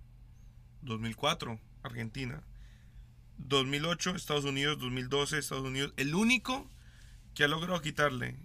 [0.82, 2.42] 2004 Argentina,
[3.38, 5.92] 2008 Estados Unidos, 2012 Estados Unidos.
[5.96, 6.70] El único
[7.34, 8.36] que ha logrado quitarle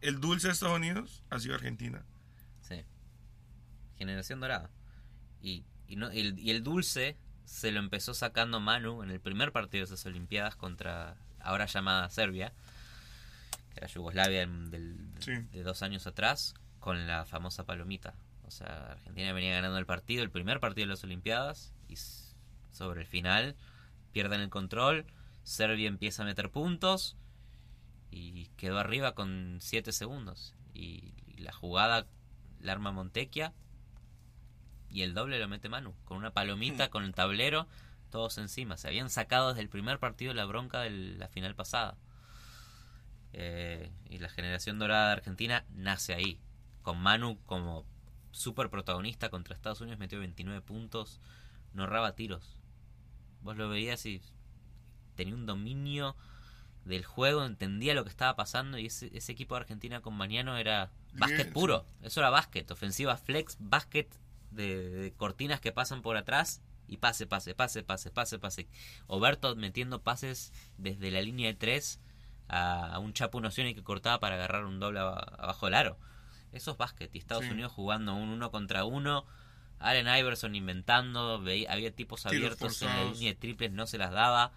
[0.00, 2.04] el dulce a Estados Unidos ha sido Argentina.
[2.60, 2.82] Sí.
[3.96, 4.70] Generación dorada.
[5.40, 7.16] Y, y, no, el, y el dulce
[7.52, 12.08] se lo empezó sacando Manu en el primer partido de esas Olimpiadas contra ahora llamada
[12.08, 12.50] Serbia,
[13.74, 15.32] que era Yugoslavia en- del- Sí.
[15.32, 18.14] de dos años atrás, con la famosa palomita.
[18.46, 21.96] O sea, Argentina venía ganando el partido, el primer partido de las Olimpiadas, y
[22.72, 23.54] sobre el final
[24.12, 25.04] pierden el control,
[25.44, 27.16] Serbia empieza a meter puntos
[28.10, 30.54] y quedó arriba con 7 segundos.
[30.72, 32.06] Y, y la jugada
[32.60, 33.52] la arma Montequia
[34.92, 37.66] y el doble lo mete Manu, con una palomita, con el tablero,
[38.10, 38.76] todos encima.
[38.76, 41.96] Se habían sacado desde el primer partido la bronca de la final pasada.
[43.32, 46.38] Eh, y la generación dorada de Argentina nace ahí,
[46.82, 47.86] con Manu como
[48.32, 51.20] super protagonista contra Estados Unidos, metió 29 puntos,
[51.72, 52.58] no erraba tiros.
[53.40, 54.20] Vos lo veías y
[55.14, 56.16] tenía un dominio
[56.84, 60.58] del juego, entendía lo que estaba pasando y ese, ese equipo de Argentina con Mañano
[60.58, 61.86] era básquet puro.
[62.02, 64.21] Eso era básquet, ofensiva flex, básquet
[64.54, 68.68] de, de cortinas que pasan por atrás y pase, pase, pase, pase, pase, pase.
[69.06, 72.00] Oberto metiendo pases desde la línea de 3
[72.48, 75.98] a, un Chapu Nocioni que cortaba para agarrar un doble abajo del aro.
[76.52, 77.14] Eso es básquet.
[77.14, 79.24] Y Estados Unidos jugando un uno contra uno.
[79.78, 81.42] Allen Iverson inventando.
[81.68, 84.52] había tipos abiertos en la línea de triples, no se las daba.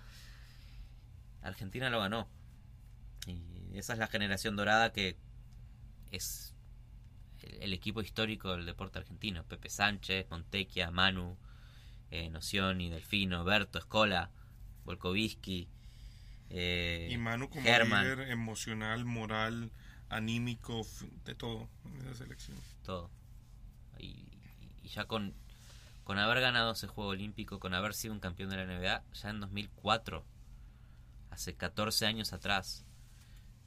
[1.41, 2.27] Argentina lo ganó.
[3.27, 5.17] Y esa es la generación dorada que
[6.11, 6.54] es
[7.61, 9.43] el, equipo histórico del deporte argentino.
[9.43, 11.37] Pepe Sánchez, Montequia, Manu,
[12.11, 14.31] eh, Nocioni, Delfino, Berto, Escola,
[14.85, 15.69] Volkovitsky.
[16.49, 19.71] Eh, y Manu como líder emocional, moral,
[20.09, 20.85] anímico,
[21.25, 22.57] de todo en esa selección.
[22.83, 23.09] Todo.
[23.99, 24.23] Y,
[24.83, 25.33] ya con,
[26.03, 29.29] con haber ganado ese juego olímpico, con haber sido un campeón de la NBA, ya
[29.29, 30.25] en 2004,
[31.31, 32.85] hace 14 años atrás,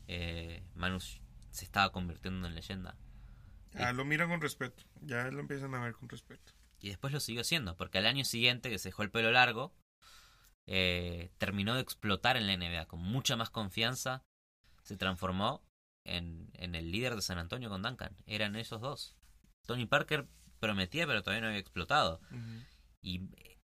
[0.07, 2.95] eh, Manu se estaba convirtiendo en leyenda.
[3.75, 6.53] Ah, lo miran con respeto, ya lo empiezan a ver con respeto.
[6.81, 9.75] Y después lo siguió haciendo, porque al año siguiente, que se dejó el pelo largo,
[10.67, 14.23] eh, terminó de explotar en la NBA con mucha más confianza.
[14.83, 15.63] Se transformó
[16.05, 18.17] en, en, el líder de San Antonio con Duncan.
[18.27, 19.17] Eran esos dos.
[19.67, 20.29] Tony Parker
[20.61, 22.21] prometía, pero todavía no había explotado.
[23.01, 23.59] Y eh,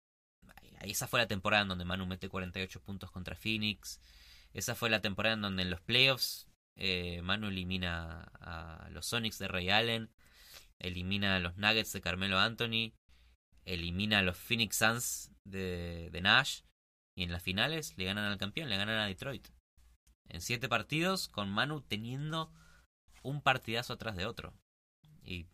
[0.81, 3.99] esa fue la temporada en donde Manu mete 48 puntos contra Phoenix.
[4.53, 9.39] Esa fue la temporada en donde en los playoffs eh, Manu elimina a los Sonics
[9.39, 10.09] de Ray Allen.
[10.79, 12.93] Elimina a los Nuggets de Carmelo Anthony
[13.65, 16.61] elimina a los Phoenix Suns de, Nash
[17.15, 19.47] y en las finales le ganan al campeón, le ganan a Detroit.
[20.29, 22.51] En siete partidos con Manu teniendo
[23.23, 24.53] un partidazo atrás de otro.
[25.23, 25.47] Y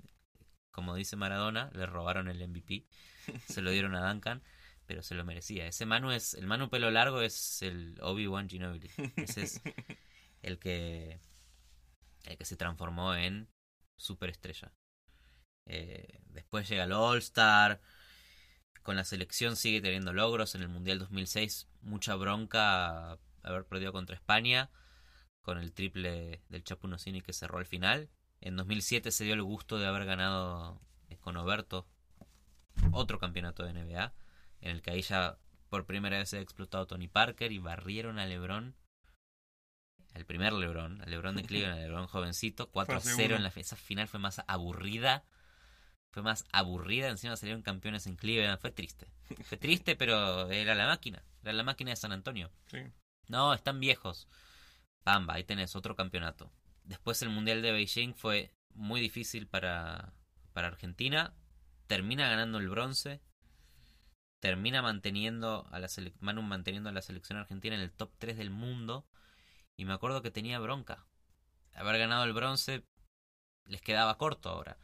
[0.71, 2.85] como dice Maradona, le robaron el MVP,
[3.47, 4.43] se lo dieron a Duncan,
[4.85, 5.67] pero se lo merecía.
[5.67, 8.89] Ese Manu es, el Manu pelo largo es el Obi-Wan Ginobili.
[9.15, 9.61] Ese es
[10.47, 11.19] el que,
[12.23, 13.49] el que se transformó en
[13.97, 14.73] superestrella.
[15.65, 17.81] Eh, después llega el All-Star,
[18.83, 20.55] con la selección sigue teniendo logros.
[20.55, 24.69] En el Mundial 2006, mucha bronca haber perdido contra España,
[25.41, 28.09] con el triple del Chapunocini que cerró al final.
[28.39, 30.79] En 2007 se dio el gusto de haber ganado
[31.09, 31.87] eh, con Oberto
[32.91, 34.13] otro campeonato de NBA,
[34.61, 35.37] en el que ahí ya
[35.69, 38.75] por primera vez se ha explotado Tony Parker y barrieron a LeBron.
[40.17, 44.07] El primer LeBron, el LeBron de Cleveland, el LeBron jovencito, 4-0 en la esa final
[44.07, 45.23] fue más aburrida
[46.17, 49.07] fue más aburrida, encima salieron campeones en Cleveland, fue triste.
[49.43, 52.51] Fue triste, pero era la máquina, era la máquina de San Antonio.
[53.27, 54.27] No, están viejos.
[55.03, 56.51] Pamba, ahí tenés otro campeonato.
[56.83, 60.13] Después el Mundial de Beijing fue muy difícil para,
[60.53, 61.35] para Argentina.
[61.87, 63.21] Termina ganando el bronce.
[64.39, 65.87] Termina manteniendo a la
[66.19, 69.05] Manu manteniendo a la selección argentina en el top 3 del mundo.
[69.77, 71.05] Y me acuerdo que tenía bronca.
[71.73, 72.83] Haber ganado el bronce
[73.65, 74.77] les quedaba corto ahora.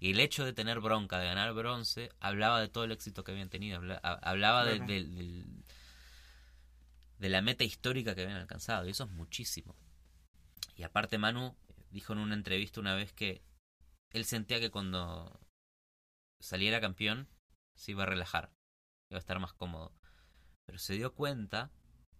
[0.00, 3.32] Y el hecho de tener bronca, de ganar bronce, hablaba de todo el éxito que
[3.32, 4.80] habían tenido, hablaba de,
[7.18, 9.76] de, la meta histórica que habían alcanzado, y eso es muchísimo.
[10.74, 11.54] Y aparte Manu
[11.90, 13.42] dijo en una entrevista una vez que
[14.10, 15.38] él sentía que cuando
[16.40, 17.28] saliera campeón
[17.76, 18.50] se iba a relajar,
[19.10, 19.92] iba a estar más cómodo.
[20.64, 21.70] Pero se dio cuenta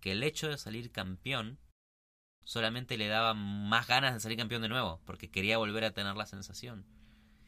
[0.01, 1.59] que el hecho de salir campeón
[2.51, 6.17] solamente le daba más ganas de salir campeón de nuevo, porque quería volver a tener
[6.17, 6.85] la sensación.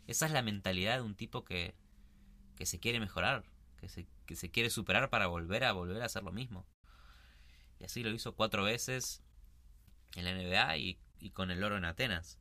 [0.06, 1.74] Esa es la mentalidad de un tipo que,
[2.54, 3.42] que se quiere mejorar,
[3.78, 6.68] que se, que se quiere superar para volver a volver a hacer lo mismo.
[7.80, 9.24] Y así lo hizo cuatro veces
[10.14, 12.38] en la NBA y, con el oro en Atenas.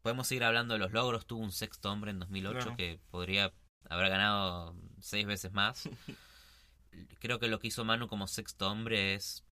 [0.00, 1.26] Podemos seguir hablando de los logros.
[1.26, 3.52] Tuvo un sexto hombre en 2008 que podría
[3.90, 5.88] haber ganado seis veces más.
[7.18, 9.44] Creo que lo que hizo Manu como sexto hombre es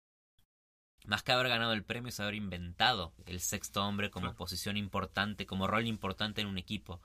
[1.04, 5.46] más que haber ganado el premio es haber inventado el sexto hombre como posición importante,
[5.46, 7.00] como rol importante en un equipo.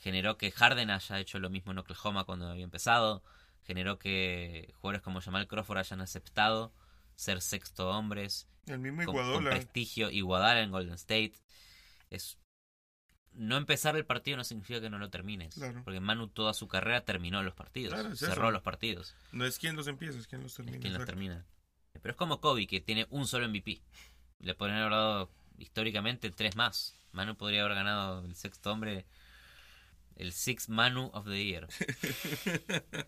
[0.00, 3.22] Generó que Harden haya hecho lo mismo en Oklahoma cuando había empezado.
[3.64, 6.72] Generó que jugadores como Jamal Crawford hayan aceptado
[7.14, 8.48] ser sexto hombres.
[8.66, 10.10] El mismo con, con prestigio.
[10.10, 11.34] Iguadala en Golden State.
[12.10, 12.38] Es
[13.34, 15.58] no empezar el partido no significa que no lo termines.
[15.84, 18.18] Porque Manu toda su carrera terminó los partidos.
[18.18, 19.14] cerró los partidos.
[19.32, 20.76] No es quien los empieza, es quien los termina.
[20.76, 21.44] Es quien los termina.
[22.02, 23.80] Pero es como Kobe, que tiene un solo MVP.
[24.40, 26.96] Le podrían haber dado históricamente tres más.
[27.12, 29.06] Manu podría haber ganado el sexto hombre,
[30.16, 31.68] el Six Manu of the Year.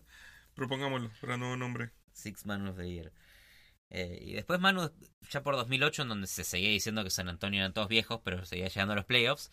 [0.55, 1.91] Propongámoslo para nuevo nombre.
[2.13, 3.11] Six Manu of the Year.
[3.89, 4.91] Eh, y después Manu,
[5.29, 8.45] ya por 2008, en donde se seguía diciendo que San Antonio eran todos viejos, pero
[8.45, 9.51] seguía llegando a los playoffs,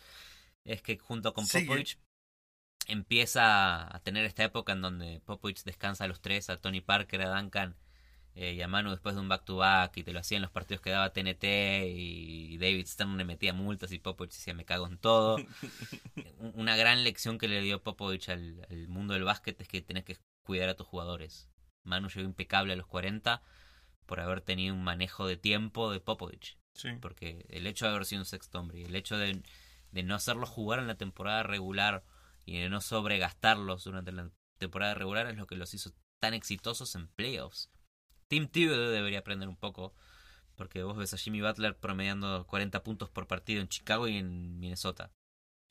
[0.65, 1.99] es que junto con Popovich
[2.87, 7.23] empieza a tener esta época en donde Popovich descansa a los tres, a Tony Parker,
[7.23, 7.77] a Duncan
[8.35, 10.81] eh, y a Manu después de un back-to-back y te lo hacía en los partidos
[10.81, 11.45] que daba TNT
[11.87, 15.37] y David Stern le metía multas y Popovich decía me cago en todo.
[16.55, 20.17] Una gran lección que le dio Popovich al, mundo del básquet es que tenés que
[20.45, 21.51] cuidar a tus jugadores.
[21.85, 23.43] Manu llegó impecable a los 40
[24.07, 26.59] por haber tenido un manejo de tiempo de Popovich.
[26.75, 26.89] Sí.
[27.03, 29.43] Porque el hecho de haber sido un sexto hombre y el hecho de,
[29.91, 32.03] de no hacerlos jugar en la temporada regular
[32.47, 36.95] y de no sobregastarlos durante la temporada regular es lo que los hizo tan exitosos
[36.95, 37.71] en playoffs.
[38.33, 39.93] Team Thibodeau debería aprender un poco,
[40.57, 44.59] porque vos ves a Jimmy Butler promediando 40 puntos por partido en Chicago y en
[44.59, 45.13] Minnesota.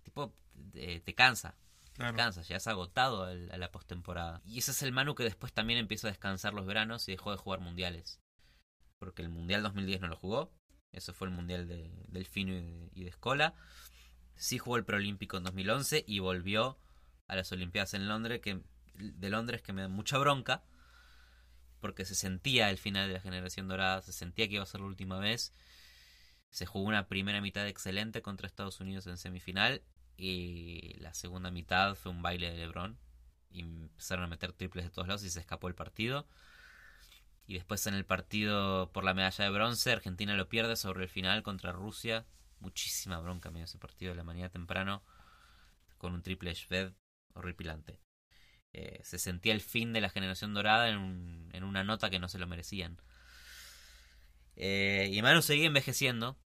[0.04, 0.32] Tipo,
[0.72, 1.56] te, te cansa,
[1.94, 2.16] Claro.
[2.16, 4.44] cansa, ya has agotado a la postemporada.
[4.46, 7.32] Y ese es el Manu que después también empieza a descansar los veranos y dejó
[7.32, 8.20] de jugar mundiales.
[9.00, 10.52] Porque el Mundial 2010 no lo jugó,
[10.92, 13.56] eso fue el Mundial de, del Fino y de, y de Escola.
[14.36, 16.78] Sí jugó el Preolímpico en 2011 y volvió
[17.28, 18.62] a las Olimpiadas en Londres, que,
[18.94, 20.62] de Londres que me da mucha bronca,
[21.82, 24.80] porque se sentía el final de la generación dorada, se sentía que iba a ser
[24.80, 25.54] la última vez.
[26.50, 29.82] Se jugó una primera mitad excelente contra Estados Unidos en semifinal
[30.18, 32.98] y la segunda mitad fue un baile de LeBron
[33.50, 36.28] y empezaron a meter triples de todos lados y se escapó el partido.
[37.48, 41.10] Y después en el partido por la medalla de bronce, Argentina lo pierde sobre el
[41.10, 42.26] final contra Rusia.
[42.60, 45.04] Muchísima bronca medio ese partido de la mañana temprano
[45.98, 46.94] con un triple Shved
[47.34, 48.00] horripilante.
[48.74, 52.20] Eh, se sentía el fin de la generación dorada en, un- en una nota que
[52.20, 52.98] no se lo merecían.
[54.56, 56.38] Eh, y Manu seguía envejeciendo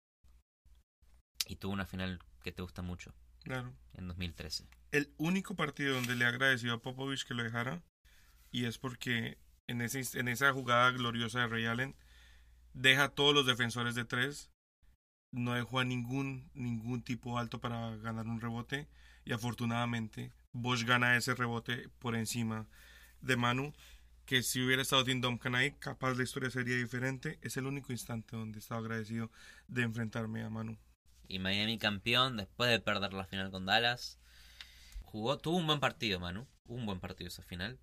[1.47, 3.13] y tuvo una final que te gusta mucho
[3.43, 3.73] Claro.
[3.93, 4.67] en 2013.
[4.91, 7.83] El único partido donde le agradeció a Popovich que lo dejara,
[8.51, 11.95] y es porque en, ese, en esa jugada gloriosa de Ray Allen,
[12.73, 14.49] deja a todos los defensores de tres,
[15.31, 18.87] no dejó a ningún, ningún tipo alto para ganar un rebote,
[19.25, 22.65] y afortunadamente Bosch gana ese rebote por encima
[23.19, 23.73] de Manu,
[24.25, 27.37] que si hubiera estado Tim Duncan ahí, capaz la historia sería diferente.
[27.41, 29.29] Es el único instante donde estaba agradecido
[29.67, 30.77] de enfrentarme a Manu.
[31.27, 34.17] Y Miami campeón después de perder la final con Dallas.
[35.03, 36.47] Jugó, tuvo un buen partido, Manu.
[36.67, 37.77] Un buen partido esa final.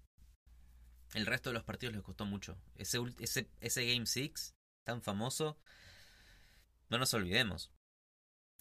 [1.12, 2.56] El resto de los partidos les costó mucho.
[2.74, 4.54] Ese, ese, ese Game 6,
[4.84, 5.58] tan famoso,
[6.88, 7.70] no nos olvidemos.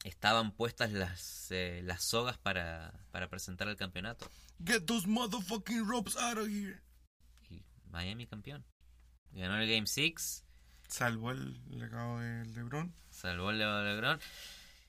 [0.03, 4.29] Estaban puestas las, eh, las sogas para, para presentar el campeonato.
[4.63, 6.79] Get those motherfucking ropes out of here.
[7.49, 8.65] Y Miami campeón.
[9.31, 10.45] Ganó el Game 6,
[10.91, 12.93] Salvó el legado de LeBron.
[13.09, 14.19] salvó el Leo LeBron,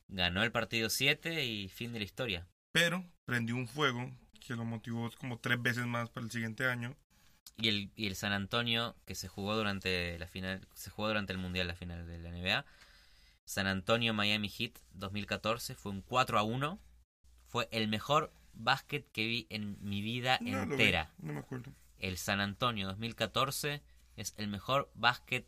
[0.08, 2.48] ganó el partido 7 y fin de la historia.
[2.72, 4.10] pero prendió un fuego
[4.40, 6.96] que lo motivó como tres veces más para el siguiente año.
[7.56, 11.32] Y el, y el San Antonio, que se jugó durante la final, se jugó durante
[11.32, 12.64] el Mundial, la final de la NBA.
[13.52, 16.78] San Antonio Miami Heat 2014 fue un 4 a 1.
[17.48, 21.12] Fue el mejor básquet que vi en mi vida No lo vi, entera.
[21.18, 21.70] no me acuerdo.
[21.98, 23.82] El San Antonio 2014
[24.16, 25.44] es el mejor básquet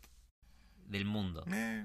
[0.85, 1.45] del mundo.
[1.51, 1.83] Eh,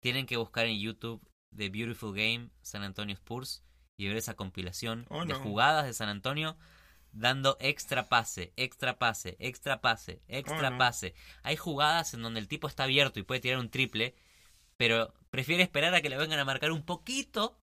[0.00, 1.20] Tienen que buscar en YouTube
[1.56, 3.64] The Beautiful Game San Antonio Spurs
[3.96, 6.56] y ver esa compilación Oh, de jugadas de San Antonio
[7.10, 10.78] dando extra pase, extra pase, extra pase, extra Oh, no.
[10.78, 11.14] pase.
[11.42, 14.14] Hay jugadas en donde el tipo está abierto y puede tirar un triple,
[14.76, 17.58] pero prefiere esperar a que le vengan a marcar un poquito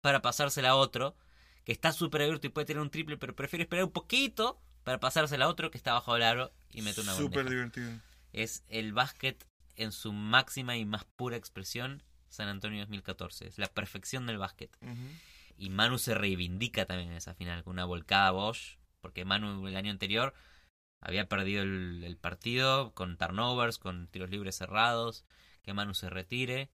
[0.00, 1.16] para pasársela a otro,
[1.64, 5.00] que está súper abierto y puede tirar un triple, pero prefiere esperar un poquito para
[5.00, 8.00] pasársela a otro que está bajo el aro y mete una Súper bandeja divertido.
[8.32, 9.46] es el básquet
[9.76, 13.46] en su máxima y más pura expresión San Antonio 2014.
[13.48, 14.76] Es la perfección del básquet.
[15.56, 19.76] Y Manu se reivindica también en esa final con una volcada Bosch, porque Manu el
[19.76, 20.34] año anterior
[21.00, 25.24] había perdido el, el partido con turnovers, con tiros libres cerrados,
[25.68, 26.70] que Manu se retire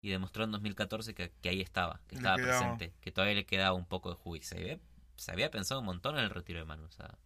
[0.00, 3.74] y demostró en 2014 que, que ahí estaba, que estaba presente, que todavía le quedaba
[3.74, 4.48] un poco de juicio.
[4.48, 4.78] Se había,
[5.16, 7.18] se había pensado un montón en el retiro de Manu esa,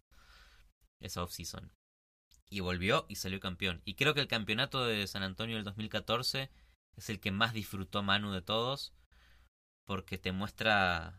[0.99, 1.71] esa off-season.
[2.49, 3.81] Y volvió y salió campeón.
[3.85, 6.51] Y creo que el campeonato de San Antonio del 2014
[6.97, 8.93] es el que más disfrutó Manu de todos
[9.85, 11.17] porque te muestra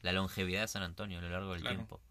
[0.00, 1.76] la longevidad de San Antonio a lo largo del Claro.
[1.76, 2.02] tiempo.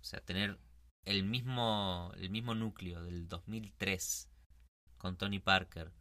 [0.00, 0.58] O sea, tener
[1.04, 4.28] el mismo, el mismo núcleo del 2003
[4.98, 5.92] con Tony Parker,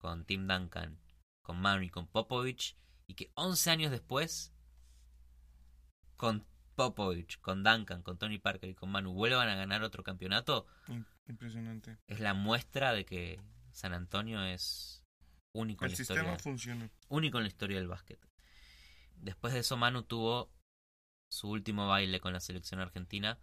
[0.00, 0.98] con Tim Duncan,
[1.42, 2.76] con Manu y con Popovich,
[3.06, 4.52] y que 11 años después,
[6.16, 10.66] con Popovich, con Duncan, con Tony Parker y con Manu vuelvan a ganar otro campeonato,
[10.88, 11.98] Im- Impresionante.
[12.06, 13.40] es la muestra de que
[13.72, 15.04] San Antonio es
[15.52, 16.90] único en la historia sistema funciona.
[17.08, 18.18] único en la historia del básquet.
[19.16, 20.50] Después de eso, Manu tuvo
[21.30, 23.38] su último baile con la selección argentina.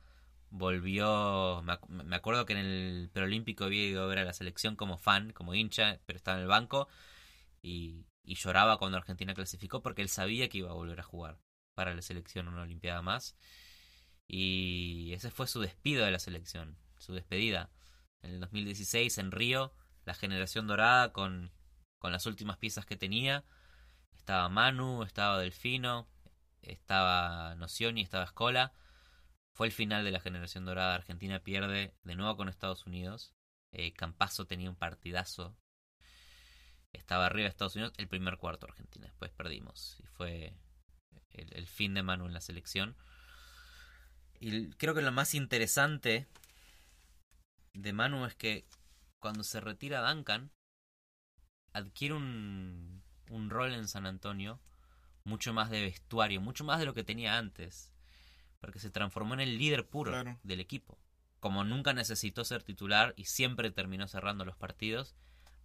[0.50, 1.62] Volvió.
[1.64, 4.98] Me, me acuerdo que en el Preolímpico había ido a ver a la selección como
[4.98, 6.88] fan, como hincha, pero estaba en el banco.
[7.62, 11.40] Y, y lloraba cuando Argentina clasificó porque él sabía que iba a volver a jugar
[11.76, 13.36] para la selección una Olimpiada más.
[14.28, 17.70] Y ese fue su despido de la selección, su despedida.
[18.22, 19.74] En el 2016 en Río,
[20.06, 21.52] la generación dorada con,
[22.00, 23.46] con las últimas piezas que tenía.
[24.16, 26.10] Estaba Manu, estaba Delfino,
[26.62, 28.74] estaba Nocioni, estaba Escola.
[29.58, 30.94] Fue el final de la generación dorada.
[30.94, 33.34] Argentina pierde de nuevo con Estados Unidos.
[33.72, 33.92] Eh,
[34.48, 35.58] tenía un partidazo.
[36.94, 39.08] estaba arriba de Estados Unidos el primer cuarto Argentina.
[39.08, 40.54] Después perdimos y fue
[41.32, 42.96] el, el fin de Manu en la selección.
[44.40, 46.28] Y creo que lo más interesante
[47.74, 48.68] de Manu es que
[49.18, 50.52] cuando se retira Duncan,
[51.74, 53.02] adquiere un,
[53.32, 54.62] un rol en San Antonio
[55.24, 57.92] mucho más de vestuario, mucho más de lo que tenía antes.
[58.60, 60.40] Porque se transformó en el líder puro Claro.
[60.44, 60.98] del equipo.
[61.40, 65.16] Como nunca necesitó ser titular y siempre terminó cerrando los partidos,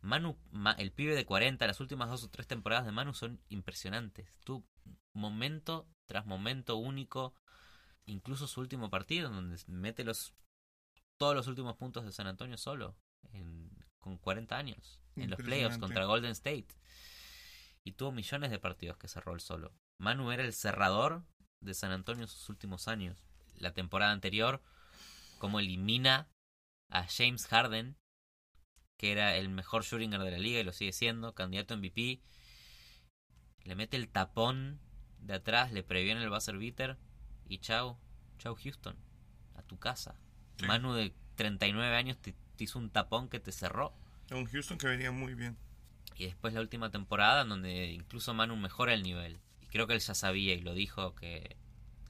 [0.03, 3.41] Manu, Ma- el pibe de 40, las últimas dos o tres temporadas de Manu son
[3.49, 4.35] impresionantes.
[4.45, 4.65] Tú,
[5.13, 7.35] momento tras momento único,
[8.05, 10.35] incluso su último partido, donde mete los
[11.17, 12.97] todos los últimos puntos de San Antonio solo,
[13.33, 13.71] en-
[14.01, 16.67] con 40 años, en los playoffs contra Golden State.
[17.85, 19.73] Y tuvo millones de partidos que cerró él solo.
[19.99, 21.23] Manu era el cerrador
[21.63, 23.27] de San Antonio en sus últimos años.
[23.57, 24.63] La temporada anterior,
[25.39, 26.29] como elimina
[26.89, 27.97] a James Harden,
[28.97, 32.21] que era el mejor shootinger de la liga y lo sigue siendo, candidato a MVP.
[33.65, 34.81] Le mete el tapón
[35.19, 36.99] de atrás, le previene el buzzer beater
[37.49, 37.99] y chao,
[38.39, 38.97] chao Houston,
[39.55, 40.17] a tu casa.
[40.59, 40.67] Sí.
[40.67, 43.95] Manu de 39 años te, te hizo un tapón que te cerró.
[44.31, 45.57] Un Houston que venía muy bien.
[46.17, 49.41] Y después la última temporada donde incluso Manu mejora el nivel.
[49.73, 51.57] Creo que él ya sabía y lo dijo que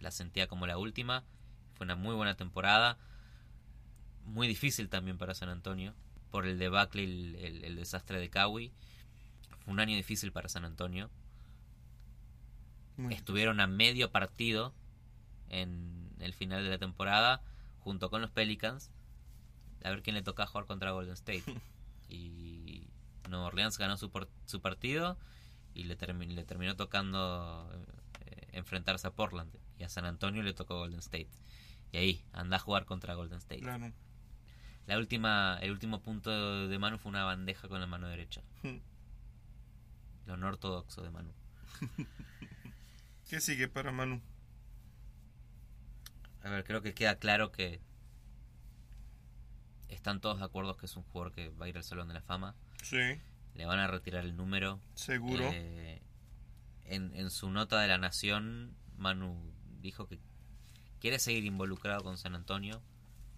[0.00, 1.24] la sentía como la última.
[1.74, 2.98] Fue una muy buena temporada.
[4.24, 5.94] Muy difícil también para San Antonio.
[6.30, 8.72] Por el debacle y el, el- el desastre de Kawi.
[9.64, 11.10] Fue un año difícil para San Antonio.
[12.96, 14.74] Muy Estuvieron a medio partido
[15.48, 17.42] en el final de la temporada
[17.80, 18.90] junto con los Pelicans
[19.84, 21.44] a ver quién le toca jugar contra Golden State.
[22.08, 22.88] Y
[23.30, 25.16] Nueva Orleans ganó su, por- su partido
[25.74, 27.70] y le, termi- le terminó tocando
[28.26, 29.52] eh, enfrentarse a Portland.
[29.78, 31.28] Y a San Antonio le tocó Golden State.
[31.92, 33.60] Y ahí, anda a jugar contra Golden State.
[33.62, 33.92] Claro.
[34.86, 38.42] La última, el último punto de Manu fue una bandeja con la mano derecha.
[40.26, 41.32] Lo no ortodoxo de Manu.
[43.28, 44.20] ¿Qué sigue para Manu?
[46.42, 47.80] A ver, creo que queda claro que
[49.88, 52.14] están todos de acuerdo que es un jugador que va a ir al Salón de
[52.14, 52.54] la Fama.
[52.82, 52.98] Sí,
[53.54, 54.80] Le van a retirar el número.
[54.94, 55.50] seguro.
[55.52, 56.00] Eh,
[56.84, 60.18] en, en su nota de la Nación, Manu dijo que
[61.00, 62.82] quiere seguir involucrado con San Antonio.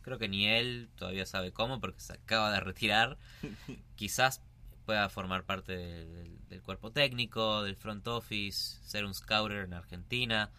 [0.02, 3.16] Creo que ni él todavía sabe cómo porque se acaba de retirar.
[3.96, 4.40] Quizás
[4.86, 9.72] pueda formar parte de- del, del cuerpo técnico, del front office, ser un scouter en
[9.74, 10.50] Argentina.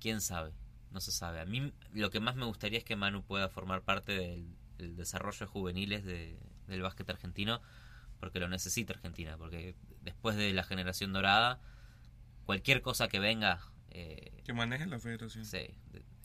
[0.00, 0.52] ¿Quién sabe?
[0.92, 1.40] No se sabe.
[1.40, 4.46] A mí lo que más me gustaría es que Manu pueda formar parte del,
[4.78, 6.38] del desarrollo de juveniles de-
[6.68, 7.60] del básquet argentino
[8.24, 11.60] porque lo necesita Argentina, porque después de la generación dorada,
[12.46, 13.60] cualquier cosa que venga,
[13.90, 15.44] eh, Que maneje la federación.
[15.44, 15.68] sí,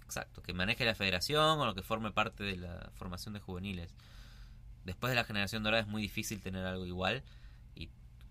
[0.06, 3.94] exacto, que maneje la federación o lo que forme parte de la formación de juveniles.
[4.86, 7.22] Después de la generación dorada es muy difícil tener algo igual
[7.76, 7.90] y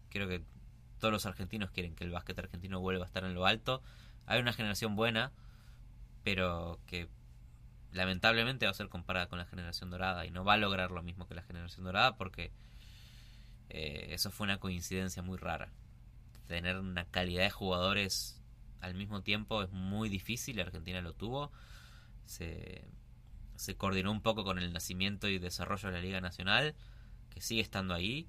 [0.09, 0.43] creo que
[0.99, 3.83] todos los argentinos quieren que el básquet argentino vuelva a estar en lo alto.
[4.25, 5.31] Hay una generación buena,
[6.25, 7.07] pero que
[7.93, 11.03] lamentablemente va a ser comparada con la generación dorada y no va a lograr lo
[11.03, 12.51] mismo que la generación dorada porque
[13.71, 15.71] eh, eso fue una coincidencia muy rara.
[16.47, 18.41] Tener una calidad de jugadores
[18.81, 21.53] al mismo tiempo es muy difícil, Argentina lo tuvo.
[22.27, 22.85] Se,
[23.57, 26.75] se coordinó un poco con el nacimiento y desarrollo de la Liga Nacional,
[27.31, 28.29] que sigue estando ahí.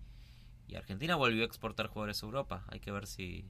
[0.68, 2.66] Y Argentina volvió a exportar jugadores a Europa.
[2.68, 3.46] Hay que ver si,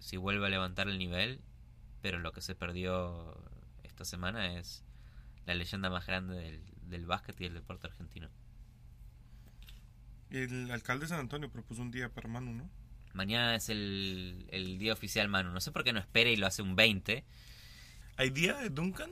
[0.00, 1.40] si vuelve a levantar el nivel.
[2.02, 3.36] Pero lo que se perdió
[3.82, 4.84] esta semana es
[5.44, 8.28] la leyenda más grande del, del básquet y del deporte argentino.
[10.30, 12.70] El alcalde de San Antonio propuso un día para Manu, ¿no?
[13.14, 15.50] Mañana es el, el día oficial Manu.
[15.50, 17.24] No sé por qué no espera y lo hace un 20.
[18.16, 19.10] ¿Hay día de Duncan?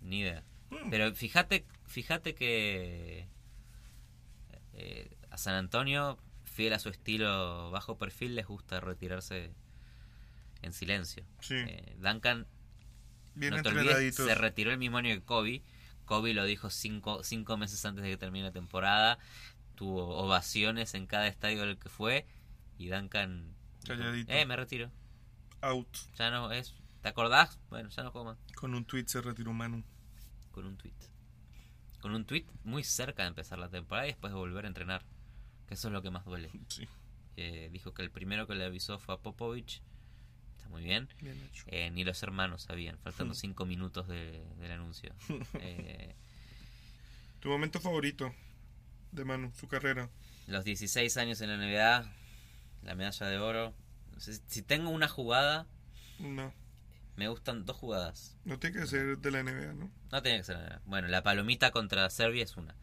[0.00, 0.42] Ni idea.
[0.70, 0.90] Hmm.
[0.90, 3.28] Pero fíjate, fíjate que
[4.72, 9.52] eh, a San Antonio, fiel a su estilo bajo perfil, les gusta retirarse
[10.62, 11.24] en silencio.
[11.40, 12.46] Sí, Eh, Duncan,
[13.34, 14.26] bien no te olvides, entrenaditos.
[14.26, 15.62] se retiró el mismo año que Kobe.
[16.04, 19.18] Kobe lo dijo cinco, cinco meses antes de que termine la temporada.
[19.76, 22.26] Tuvo ovaciones en cada estadio al que fue.
[22.78, 23.54] Y Duncan...
[23.86, 24.32] Calladito.
[24.32, 24.90] eh, me retiro.
[25.60, 25.88] Out.
[26.18, 26.74] Ya no es...
[27.02, 27.60] ¿Te acordás?
[27.70, 28.36] Bueno, ya no más.
[28.56, 29.84] Con un tweet se retiró Manu.
[30.50, 30.92] Con un tweet.
[32.00, 35.02] Con un tweet muy cerca de empezar la temporada y después de volver a entrenar.
[35.68, 36.50] Que eso es lo que más duele.
[36.68, 36.88] Sí,
[37.36, 39.82] Eh, dijo que el primero que le avisó fue a Popovich.
[40.56, 41.08] Está muy bien.
[41.20, 41.64] bien hecho.
[41.68, 45.14] Eh, ni los hermanos sabían, faltando cinco minutos de- del anuncio.
[45.60, 46.14] Eh,
[47.40, 48.34] ¿Tu momento favorito
[49.16, 50.08] de Manu, su carrera?
[50.46, 52.12] los 16 años en la NBA,
[52.82, 53.74] la medalla de oro.
[54.18, 55.66] Si tengo una jugada,
[56.20, 56.52] No,
[57.16, 58.36] me gustan dos jugadas.
[58.44, 59.90] no tiene que ser de la NBA, ¿no?
[60.12, 60.82] No tenía que ser la NBA.
[60.86, 62.76] Bueno, la palomita contra Serbia es una.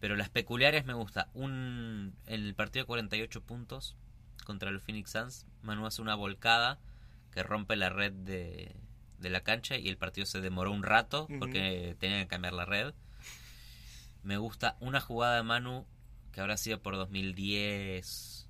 [0.00, 1.28] Pero las peculiares me gusta.
[1.34, 3.96] Un, en el partido de 48 puntos
[4.44, 6.78] contra los Phoenix Suns, Manu hace una volcada
[7.32, 8.76] que rompe la red de,
[9.18, 12.64] de la cancha y el partido se demoró un rato porque tenían que cambiar la
[12.66, 12.94] red.
[14.24, 15.86] Me gusta una jugada de Manu
[16.32, 18.48] que habrá sido por 2010,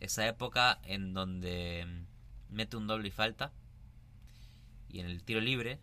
[0.00, 1.86] esa época en donde
[2.48, 3.52] mete un doble y falta
[4.88, 5.80] y en el tiro libre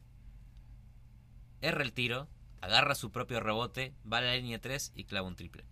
[1.61, 2.27] erra el tiro,
[2.61, 5.63] agarra su propio rebote, va a la línea 3 y clava un triple.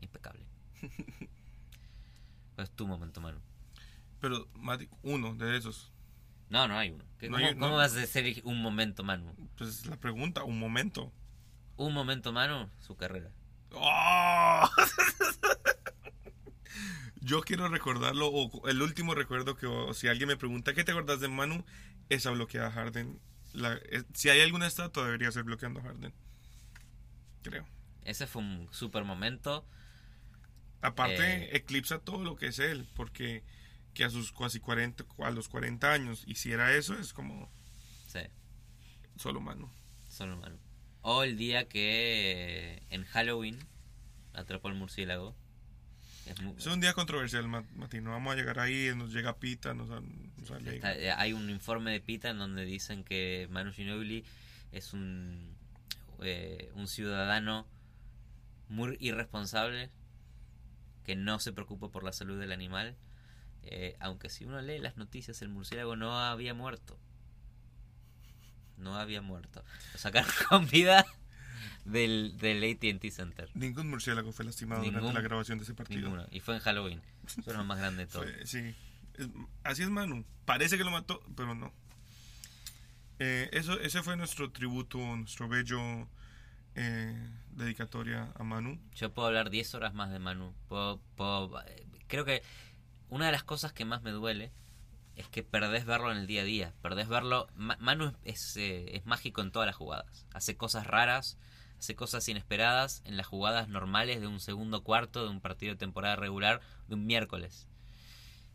[0.00, 0.44] Impecable.
[2.56, 3.40] es tu momento, Manu.
[4.20, 5.92] Pero, Mati, uno de esos.
[6.48, 7.04] No, no hay uno.
[7.04, 7.76] No ¿Cómo, hay- cómo no.
[7.76, 9.32] vas a decir un momento, Manu?
[9.56, 11.12] Pues la pregunta, un momento.
[11.80, 13.30] Un momento, Manu, su carrera.
[13.72, 14.68] ¡Oh!
[17.22, 20.92] Yo quiero recordarlo, o el último recuerdo que o si alguien me pregunta ¿qué te
[20.92, 21.64] acordás de Manu?
[22.10, 23.18] Esa bloqueada a Harden.
[23.54, 26.12] La- es- si hay alguna estatua debería ser bloqueando a Harden.
[27.42, 27.66] Creo.
[28.04, 29.64] Ese fue un super momento.
[30.82, 31.56] Aparte, Eh.
[31.56, 33.42] eclipsa todo lo que es él, porque
[33.94, 37.50] que a sus casi 40, a los 40 años hiciera eso es como
[38.06, 38.20] Sí,
[39.16, 39.70] solo Manu.
[40.10, 40.58] solo Manu.
[41.02, 43.58] O el día que eh, en Halloween
[44.34, 45.34] atrapó el murciélago.
[46.26, 48.00] Es muy- Es un día controversial, Ma- Mati.
[48.00, 50.74] No vamos a llegar ahí, nos llega Pita, nos, nos alega.
[50.92, 54.24] Está- eh, hay un informe de Pita en donde dicen que Manu Ginobili
[54.72, 55.56] es un,
[56.22, 57.66] eh, un ciudadano
[58.68, 59.90] muy irresponsable
[61.04, 62.96] que no se preocupa por la salud del animal.
[63.62, 66.98] eh, aunque si uno lee las noticias, el murciélago no había muerto.
[68.80, 69.64] No había muerto.
[69.92, 71.04] Lo sacaron con vida
[71.84, 73.48] del, del ATT Center.
[73.54, 76.02] Ningún murciélago fue lastimado Ningún- durante la grabación de ese partido.
[76.02, 76.26] Ninguno.
[76.30, 77.02] Y fue en Halloween.
[77.26, 78.22] Eso es lo más grande de todo.
[78.24, 78.74] Fue- sí.
[79.14, 79.28] Es-
[79.64, 80.24] así es Manu.
[80.44, 81.72] Parece que lo mató, pero no.
[83.18, 86.08] Eh, eso, ese fue nuestro tributo, nuestro bello
[86.74, 88.80] eh, dedicatoria a Manu.
[88.94, 90.54] Yo puedo hablar 10 horas más de Manu.
[90.68, 92.42] Puedo- puedo- eh, creo que
[93.10, 94.50] una de las cosas que más me duele
[95.20, 96.74] es que perdés verlo en el día a día.
[96.82, 97.46] Perdés verlo.
[97.54, 100.26] Ma- Manu es, eh, es mágico en todas las jugadas.
[100.34, 101.38] Hace cosas raras,
[101.78, 105.78] hace cosas inesperadas en las jugadas normales de un segundo cuarto, de un partido de
[105.78, 107.66] temporada regular, de un miércoles.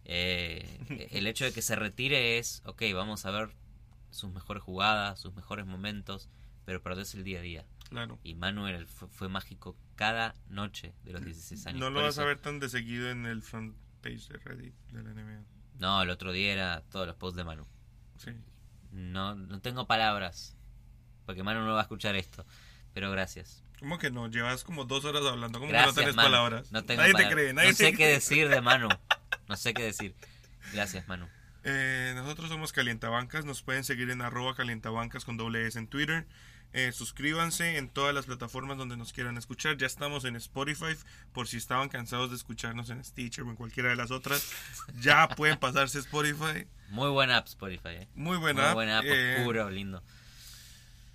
[0.05, 3.49] Eh, el hecho de que se retire es, ok, vamos a ver
[4.11, 6.29] sus mejores jugadas, sus mejores momentos,
[6.65, 7.65] pero perdés el día a día.
[7.89, 8.19] Claro.
[8.23, 11.79] Y Manuel fue, fue mágico cada noche de los 16 años.
[11.79, 14.73] No lo Por vas a ver tan de seguido en el front page de Reddit
[14.91, 15.43] de la NBA.
[15.79, 17.65] No, el otro día era todos los posts de Manu.
[18.17, 18.31] Sí.
[18.91, 20.55] No, no tengo palabras.
[21.25, 22.45] Porque Manu no va a escuchar esto.
[22.93, 23.63] Pero gracias.
[23.79, 24.27] ¿Cómo que no?
[24.29, 25.59] Llevas como dos horas hablando.
[25.59, 26.27] ¿Cómo Gracias, que no tienes Manu.
[26.29, 26.71] palabras?
[26.71, 27.53] No tengo nadie te cree.
[27.53, 28.89] Nadie no te sé qué decir de Manu.
[29.47, 30.15] No sé qué decir.
[30.73, 31.27] Gracias, Manu.
[31.63, 36.25] Eh, nosotros somos Calientabancas, nos pueden seguir en arroba calientabancas con doble S en Twitter.
[36.77, 39.77] Eh, suscríbanse en todas las plataformas donde nos quieran escuchar.
[39.77, 40.97] Ya estamos en Spotify,
[41.31, 44.51] por si estaban cansados de escucharnos en Stitcher o en cualquiera de las otras.
[44.99, 46.67] Ya pueden pasarse a Spotify.
[46.89, 48.07] Muy buena app Spotify, eh.
[48.13, 48.59] Muy buena.
[48.61, 48.73] Muy app.
[48.73, 50.03] buena app, Eh, lindo.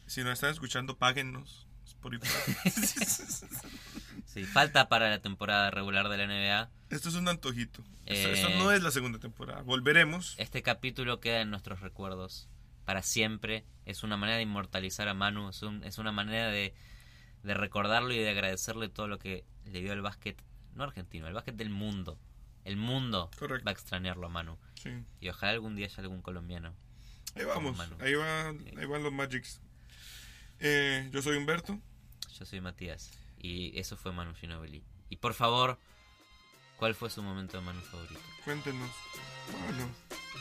[0.07, 1.67] si nos están escuchando, páguennos.
[1.85, 2.27] Spotify.
[4.33, 6.71] Sí, falta para la temporada regular de la NBA.
[6.91, 7.83] Esto es un antojito.
[8.07, 9.63] Esto, Eh, esto no es la segunda temporada.
[9.63, 10.37] Volveremos.
[10.39, 12.49] Este capítulo queda en nuestros recuerdos
[12.85, 13.65] para siempre.
[13.85, 16.75] Es una manera de inmortalizar a Manu, es, un- es una manera de,
[17.43, 20.41] de recordarlo y de agradecerle todo lo que le dio al básquet,
[20.75, 22.19] no argentino, el básquet del mundo.
[22.65, 23.65] El mundo Correcto.
[23.65, 24.59] va a extrañarlo a Manu.
[24.75, 24.91] Sí.
[25.21, 26.75] Y ojalá algún día haya algún colombiano.
[27.35, 27.77] Ahí vamos.
[27.77, 27.97] Manu.
[28.01, 29.61] Ahí, va, ahí van los Magics.
[30.59, 31.81] Eh, yo soy Humberto.
[32.39, 33.11] Yo soy Matías.
[33.39, 34.85] Y eso fue Manu Ginobili.
[35.09, 35.79] Y por favor,
[36.77, 38.21] ¿cuál fue su momento de Manu favorito?
[38.45, 38.91] Cuéntenos.
[39.65, 39.89] Bueno.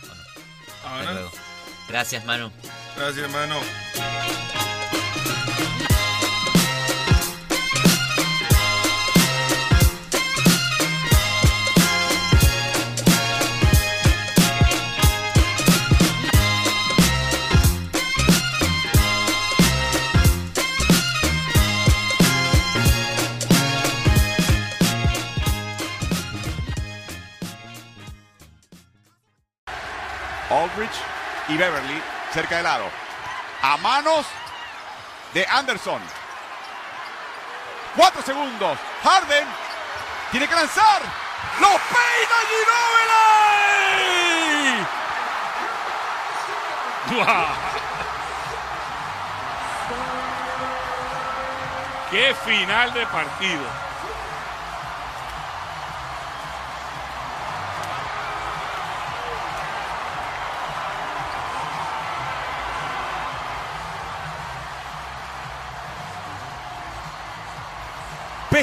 [0.02, 1.32] Bueno, hasta luego.
[1.88, 2.52] Gracias, Manu.
[2.96, 3.60] Gracias, hermano.
[32.34, 32.89] Cerca del aro.
[33.61, 34.25] A manos
[35.34, 36.01] de Anderson.
[37.95, 38.77] Cuatro segundos.
[39.03, 39.47] Harden
[40.32, 41.01] tiene que lanzar.
[41.59, 43.15] ¡Lo peina Ginobili!
[47.15, 47.47] ¡Guau!
[52.11, 53.89] ¡Qué final de partido!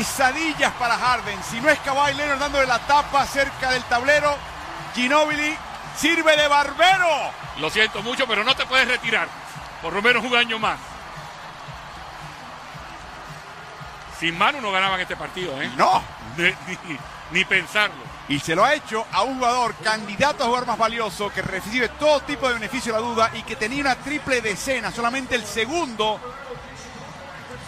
[0.00, 1.38] Pesadillas para Harden.
[1.42, 4.36] Si no es Kawhi Leonard dándole la tapa cerca del tablero,
[4.94, 5.56] Ginobili
[5.96, 7.30] sirve de barbero.
[7.60, 9.26] Lo siento mucho, pero no te puedes retirar.
[9.80, 10.78] Por lo menos un año más.
[14.20, 15.70] Sin Manu no ganaban este partido, ¿eh?
[15.78, 16.02] No.
[16.36, 16.44] Ni,
[16.92, 16.98] ni-
[17.30, 17.96] ni pensarlo.
[18.28, 21.88] Y se lo ha hecho a un jugador candidato a jugar más valioso, que recibe
[21.88, 26.20] todo tipo de beneficio la duda y que tenía una triple decena, solamente el segundo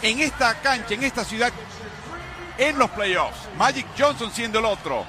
[0.03, 1.51] en esta cancha, en esta ciudad,
[2.59, 3.49] en los playoffs.
[3.57, 5.05] Magic Johnson siendo el otro.